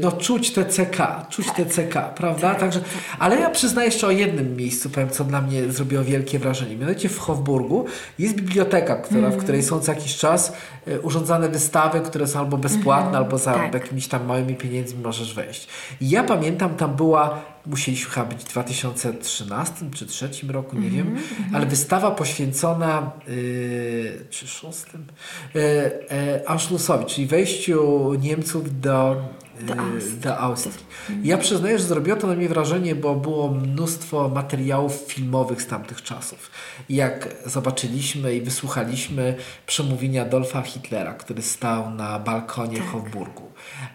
[0.00, 2.54] no czuć te CK, czuć te CK, prawda?
[2.54, 2.80] Także,
[3.18, 6.76] ale ja przyznaję jeszcze o jednym miejscu, powiem, co dla mnie zrobiło wielkie wrażenie.
[6.76, 7.84] Mianowicie w Hofburgu
[8.18, 10.52] jest biblioteka, która, w której są co jakiś czas
[10.88, 13.74] y, urządzane wystawy, które są albo bezpłatne, albo za tak.
[13.74, 15.68] jakimiś tam małymi pieniędzmi możesz wejść.
[16.00, 21.16] I ja pamiętam, tam była, musieliśmy chyba być w 2013 czy 2003 roku, nie wiem,
[21.52, 25.06] ale wystawa poświęcona yy, czy szóstym
[25.54, 29.16] yy, yy, Anschlussowi, czyli wejściu Niemców do
[29.60, 30.20] Do Austrii.
[30.20, 30.84] do Austrii.
[31.22, 36.02] Ja przyznaję, że zrobiło to na mnie wrażenie, bo było mnóstwo materiałów filmowych z tamtych
[36.02, 36.50] czasów.
[36.88, 39.34] Jak zobaczyliśmy i wysłuchaliśmy
[39.66, 42.86] przemówienia Adolfa Hitlera, który stał na balkonie Tak.
[42.86, 43.52] Hofburgu,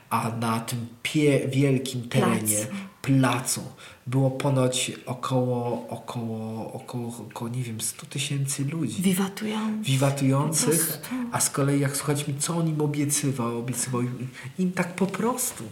[0.10, 2.89] a na tym pie wielkim terenie, Placu.
[3.02, 3.62] Placu,
[4.08, 9.84] było ponoć około, około, około, około, nie wiem, 100 tysięcy ludzi Wiwatują.
[9.84, 11.16] wiwatujących, prostu.
[11.32, 14.28] a z kolei jak słuchaliśmy, co on im obiecywał, obiecywał im,
[14.60, 15.64] im tak po prostu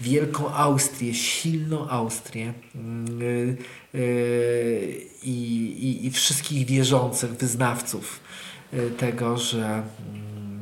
[0.00, 3.56] wielką Austrię, silną Austrię yy,
[3.94, 8.20] yy, i, i, wszystkich wierzących wyznawców
[8.72, 10.60] yy, tego, że mm,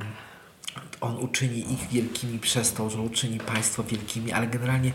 [1.00, 4.92] on uczyni ich wielkimi przez to, że uczyni państwo wielkimi, ale generalnie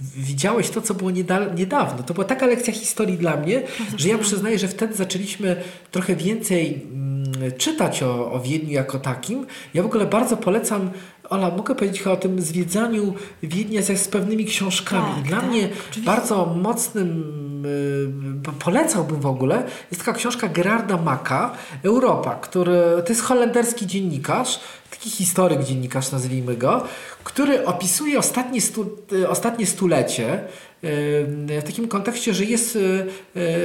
[0.00, 2.02] widziałeś to, co było nieda- niedawno.
[2.02, 3.62] To była taka lekcja historii dla mnie,
[3.96, 5.56] że ja przyznaję, że wtedy zaczęliśmy
[5.90, 9.46] trochę więcej mm, czytać o, o Wiedniu jako takim.
[9.74, 10.90] Ja w ogóle bardzo polecam,
[11.30, 15.14] Ola, mogę powiedzieć o tym zwiedzaniu Wiednia z, z pewnymi książkami.
[15.14, 16.12] Tak, dla tak, mnie oczywiście.
[16.12, 23.22] bardzo mocnym y, polecałbym w ogóle, jest taka książka Gerarda Maka, Europa, który to jest
[23.22, 24.60] holenderski dziennikarz,
[24.90, 26.84] taki historyk dziennikarz, nazwijmy go,
[27.24, 30.44] który opisuje ostatnie, stu, y, ostatnie stulecie
[30.82, 33.06] w takim kontekście, że jest y,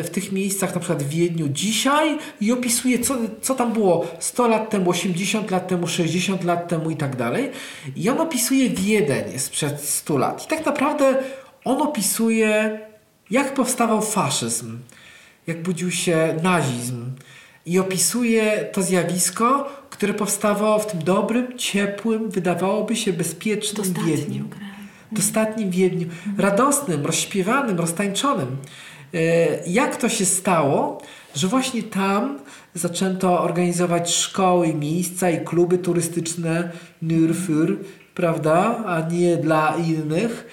[0.04, 4.48] w tych miejscach, na przykład w Wiedniu dzisiaj i opisuje, co, co tam było 100
[4.48, 7.52] lat temu, 80 lat temu, 60 lat temu i tak dalej.
[7.96, 10.46] I on opisuje Wiedeń sprzed 100 lat.
[10.46, 11.16] I tak naprawdę
[11.66, 12.80] on opisuje,
[13.32, 14.80] jak powstawał faszyzm,
[15.48, 17.12] jak budził się nazizm.
[17.66, 24.46] I opisuje to zjawisko, które powstawało w tym dobrym, ciepłym, wydawałoby się bezpiecznym Wiedniu.
[25.14, 26.08] Dostatnim Wiedniu.
[26.38, 28.48] Radosnym, rozśpiewanym, roztańczonym.
[29.14, 29.20] E,
[29.68, 31.02] Jak to się stało,
[31.36, 32.40] że właśnie tam
[32.74, 37.78] zaczęto organizować szkoły, miejsca i kluby turystyczne nur für,
[38.16, 40.48] prawda, a nie dla innych,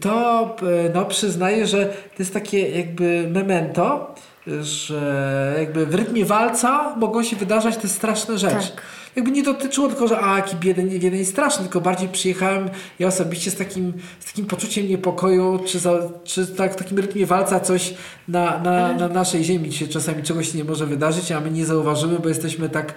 [0.00, 4.14] to e, no, przyznaję, że to jest takie jakby memento,
[4.62, 8.54] że jakby w rytmie walca mogą się wydarzać te straszne rzeczy.
[8.54, 8.82] Tak.
[9.16, 13.50] Jakby nie dotyczyło tylko, że a jaki bieden, jeden straszny, tylko bardziej przyjechałem ja osobiście
[13.50, 15.92] z takim, z takim poczuciem niepokoju, czy, za,
[16.24, 17.94] czy tak, w takim rytmie walca coś
[18.28, 19.72] na, na, na naszej ziemi.
[19.72, 22.94] Się czasami czegoś nie może wydarzyć, a my nie zauważymy, bo jesteśmy tak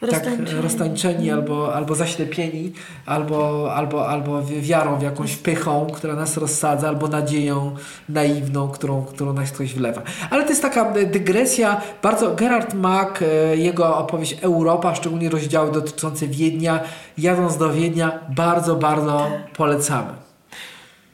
[0.00, 0.60] tak Roztańczeni.
[0.62, 2.72] roztańczeni albo, albo zaślepieni,
[3.06, 7.74] albo, albo, albo wi- wiarą w jakąś pychą, która nas rozsadza, albo nadzieją
[8.08, 10.02] naiwną, którą, którą nas ktoś wlewa.
[10.30, 15.72] Ale to jest taka e, dygresja, bardzo Gerard Mack, e, jego opowieść Europa, szczególnie rozdziały
[15.72, 16.80] dotyczące Wiednia,
[17.18, 19.26] jadąc do Wiednia, bardzo, bardzo
[19.56, 20.27] polecamy.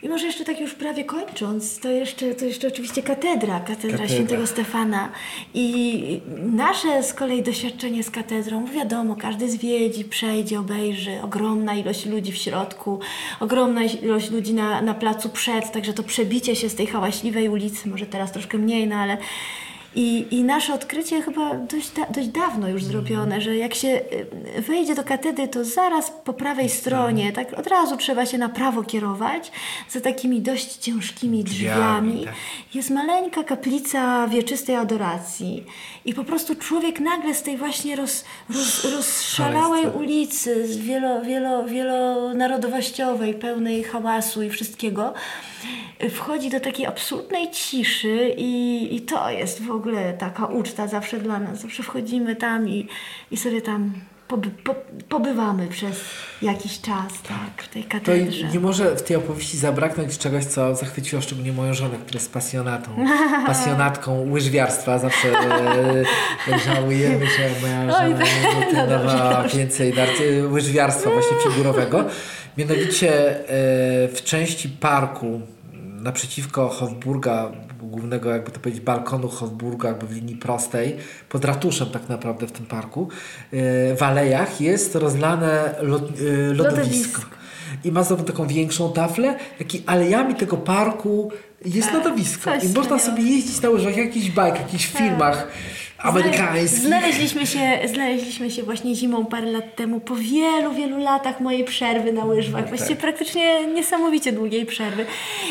[0.05, 4.09] I może jeszcze tak już prawie kończąc, to jeszcze, to jeszcze oczywiście katedra, katedra, Katedra.
[4.09, 5.13] świętego Stefana.
[5.55, 12.33] I nasze z kolei doświadczenie z katedrą, wiadomo, każdy zwiedzi, przejdzie, obejrzy, ogromna ilość ludzi
[12.33, 13.01] w środku,
[13.41, 17.89] ogromna ilość ludzi na, na placu przed, także to przebicie się z tej hałaśliwej ulicy,
[17.89, 19.19] może teraz troszkę mniej, no ale
[19.95, 24.62] i, I nasze odkrycie chyba dość, da, dość dawno już zrobione, że jak się y,
[24.62, 28.82] wejdzie do katedry, to zaraz po prawej stronie, tak od razu trzeba się na prawo
[28.82, 29.53] kierować,
[29.88, 32.34] za takimi dość ciężkimi Drzwiami, tak.
[32.74, 35.64] Jest maleńka kaplica wieczystej adoracji.
[36.05, 38.24] I po prostu człowiek nagle z tej właśnie roz,
[38.55, 45.14] roz, rozszalałej ulicy, z wielo, wielo, wielonarodowościowej, pełnej hałasu i wszystkiego,
[46.11, 49.84] wchodzi do takiej absolutnej ciszy i, i to jest w ogóle
[50.18, 51.61] taka uczta zawsze dla nas.
[51.61, 52.89] Zawsze wchodzimy tam i,
[53.30, 53.93] i sobie tam
[54.28, 54.74] poby, po,
[55.09, 56.01] pobywamy przez
[56.43, 58.49] jakiś czas tak, w tej To katedrze.
[58.49, 62.91] nie może w tej opowieści zabraknąć czegoś, co zachwyciło szczególnie moją żonę, która jest pasjonatą,
[63.47, 64.99] pasjonatką łyżwiarstwa.
[64.99, 65.28] Zawsze
[66.49, 68.24] e, żałujemy, że moja Oj, żona
[68.61, 69.59] nie trenowała dobrze.
[69.59, 70.09] więcej dar-
[70.51, 72.05] łyżwiarstwa właśnie figurowego.
[72.59, 73.49] Mianowicie e,
[74.09, 75.41] w części parku
[76.01, 77.53] naprzeciwko Hofburga,
[77.91, 80.97] głównego jakby to powiedzieć balkonu Hofburga, jakby w linii prostej,
[81.28, 83.09] pod ratuszem tak naprawdę w tym parku,
[83.53, 83.59] yy,
[83.97, 86.80] w alejach jest rozlane yy, lodowisko.
[86.80, 87.20] Lodowisko.
[87.85, 91.30] I ma znowu taką większą taflę, jak i alejami tego parku
[91.64, 92.45] jest lodowisko.
[92.45, 95.49] coś I można sobie jeździć na łyżwach, jak jakichś bajk, jakichś filmach
[95.99, 96.80] amerykańskich.
[96.80, 102.12] Znaleźliśmy się, znaleźliśmy się właśnie zimą parę lat temu, po wielu, wielu latach mojej przerwy
[102.12, 102.68] na łyżwach.
[102.68, 105.07] Właściwie praktycznie niesamowicie długiej przerwy.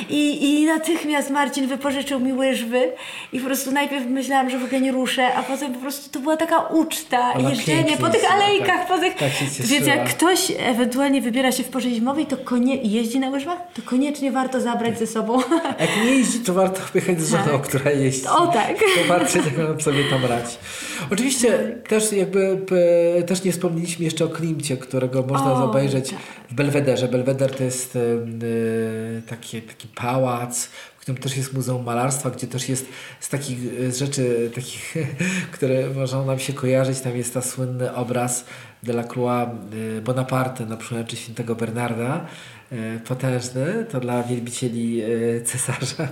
[0.09, 2.91] I, I natychmiast Marcin wypożyczył mi łyżwy
[3.33, 6.19] i po prostu najpierw myślałam, że w ogóle nie ruszę, a potem po prostu to
[6.19, 8.87] była taka uczta, Ona jeżdżenie po tych jest, alejkach, tak.
[8.87, 9.15] po tych...
[9.15, 9.29] Tak.
[9.59, 12.75] Więc jak ktoś ewentualnie wybiera się w porze zimowej to konie...
[12.75, 15.39] i jeździ na łyżwach, to koniecznie warto zabrać ze sobą.
[15.79, 18.27] Jak nie jeździ, to warto pojechać z żoną, która jeździ.
[18.27, 18.79] O tak.
[19.29, 20.57] Się tak sobie tam brać.
[21.11, 26.19] Oczywiście też jakby p- też nie wspomnieliśmy jeszcze o Klimcie, którego można O, zobaczyć tak.
[26.49, 27.07] w Belwederze.
[27.07, 30.65] Belweder to jest em, y, taki, taki pałac,
[30.97, 32.85] w którym też jest Muzeum Malarstwa, gdzie też jest
[33.19, 33.57] z takich
[33.93, 34.95] rzeczy, takich,
[35.53, 38.45] które można nam się kojarzyć, tam jest ta słynny obraz
[38.83, 39.49] Delacroix
[40.03, 42.25] Bonaparte na przyłęczy świętego Bernarda.
[42.73, 46.07] Y, Potężny, to dla wielbicieli y, cesarza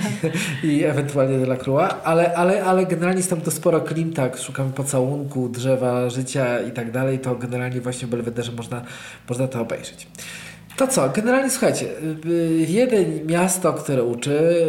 [0.64, 5.48] i ewentualnie Delacroix, ale, ale, ale generalnie jest tam to sporo Klimta, jak szukamy pocałunku,
[5.48, 8.82] drzewa, życia i tak dalej, to generalnie właśnie w Belwederze można,
[9.28, 10.06] można to obejrzeć.
[10.80, 11.86] To co, generalnie słuchajcie,
[12.26, 14.66] y, jeden miasto, które uczy,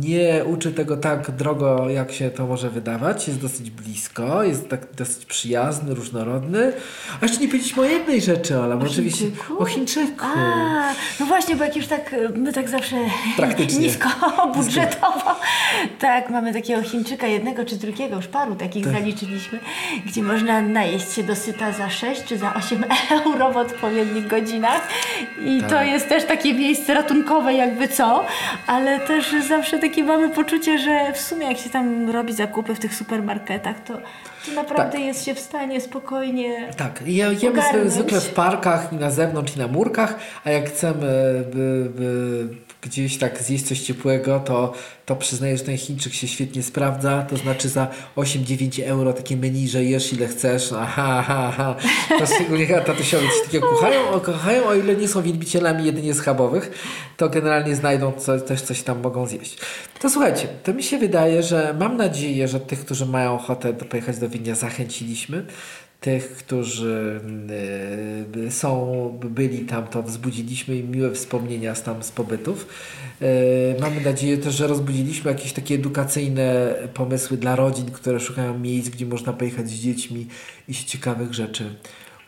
[0.00, 4.86] nie uczy tego tak drogo, jak się to może wydawać, jest dosyć blisko, jest tak
[4.96, 6.72] dosyć przyjazny, różnorodny.
[7.20, 9.24] A jeszcze nie powiedzieliśmy o jednej rzeczy, Ola, bo oczywiście
[9.58, 10.24] o Chińczyku.
[10.36, 12.96] A, no właśnie, bo jak już tak, y, my tak zawsze
[13.36, 13.80] Praktycznie.
[13.80, 14.08] nisko
[14.54, 15.36] budżetowo,
[15.98, 18.92] tak, mamy takiego Chińczyka jednego czy drugiego, już paru takich Tak.
[18.92, 19.58] zaliczyliśmy,
[20.06, 22.84] gdzie można najeść się dosyta za 6 czy za 8
[23.24, 24.88] euro w odpowiednich godzinach
[25.46, 25.70] i Tak.
[25.70, 28.24] to jest też takie miejsce ratunkowe jakby co,
[28.66, 32.78] ale też zawsze takie mamy poczucie, że w sumie jak się tam robi zakupy w
[32.78, 33.94] tych supermarketach, to,
[34.46, 35.00] to naprawdę Tak.
[35.00, 37.92] jest się w stanie spokojnie Tak, i je- jemy Ogarnąć.
[37.92, 42.44] zwykle w parkach i na zewnątrz i na murkach, a jak chcemy by, by
[42.82, 44.72] gdzieś tak zjeść coś ciepłego, to,
[45.06, 49.68] to przyznaję, że ten Chińczyk się świetnie sprawdza, to znaczy za 8-9 euro takie menu,
[49.68, 51.74] że jesz ile chcesz, aha, aha, aha.
[52.18, 56.70] To szczególnie tatusiowie coś takiego kochają, kochają, o ile nie są wielbicielami jedynie schabowych,
[57.16, 59.58] to generalnie znajdą co, też coś tam mogą zjeść.
[60.00, 64.18] To słuchajcie, to mi się wydaje, że mam nadzieję, że tych, którzy mają ochotę pojechać
[64.18, 65.46] do Wiednia zachęciliśmy
[66.02, 67.20] tych, którzy
[68.36, 72.66] y, są, byli tam, to wzbudziliśmy im miłe wspomnienia z tam z pobytów.
[73.22, 78.88] Y, mamy nadzieję też, że rozbudziliśmy jakieś takie edukacyjne pomysły dla rodzin, które szukają miejsc,
[78.88, 80.26] gdzie można pojechać z dziećmi
[80.68, 81.74] i się ciekawych rzeczy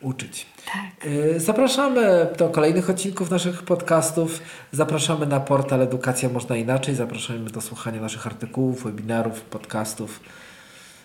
[0.01, 0.47] uczyć.
[0.66, 1.07] tak.
[1.07, 4.41] Y, Zapraszamy do kolejnych odcinków naszych podcastów.
[4.72, 6.95] Zapraszamy na portal Edukacja Można Inaczej.
[6.95, 10.20] Zapraszamy do słuchania naszych artykułów, webinarów, podcastów.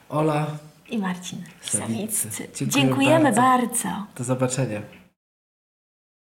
[0.10, 0.48] Ola,
[0.92, 2.30] I Marcin Sawiccy.
[2.56, 3.42] Dziękuję Dziękujemy bardzo.
[3.42, 3.90] bardzo.
[4.18, 4.82] do zobaczenia.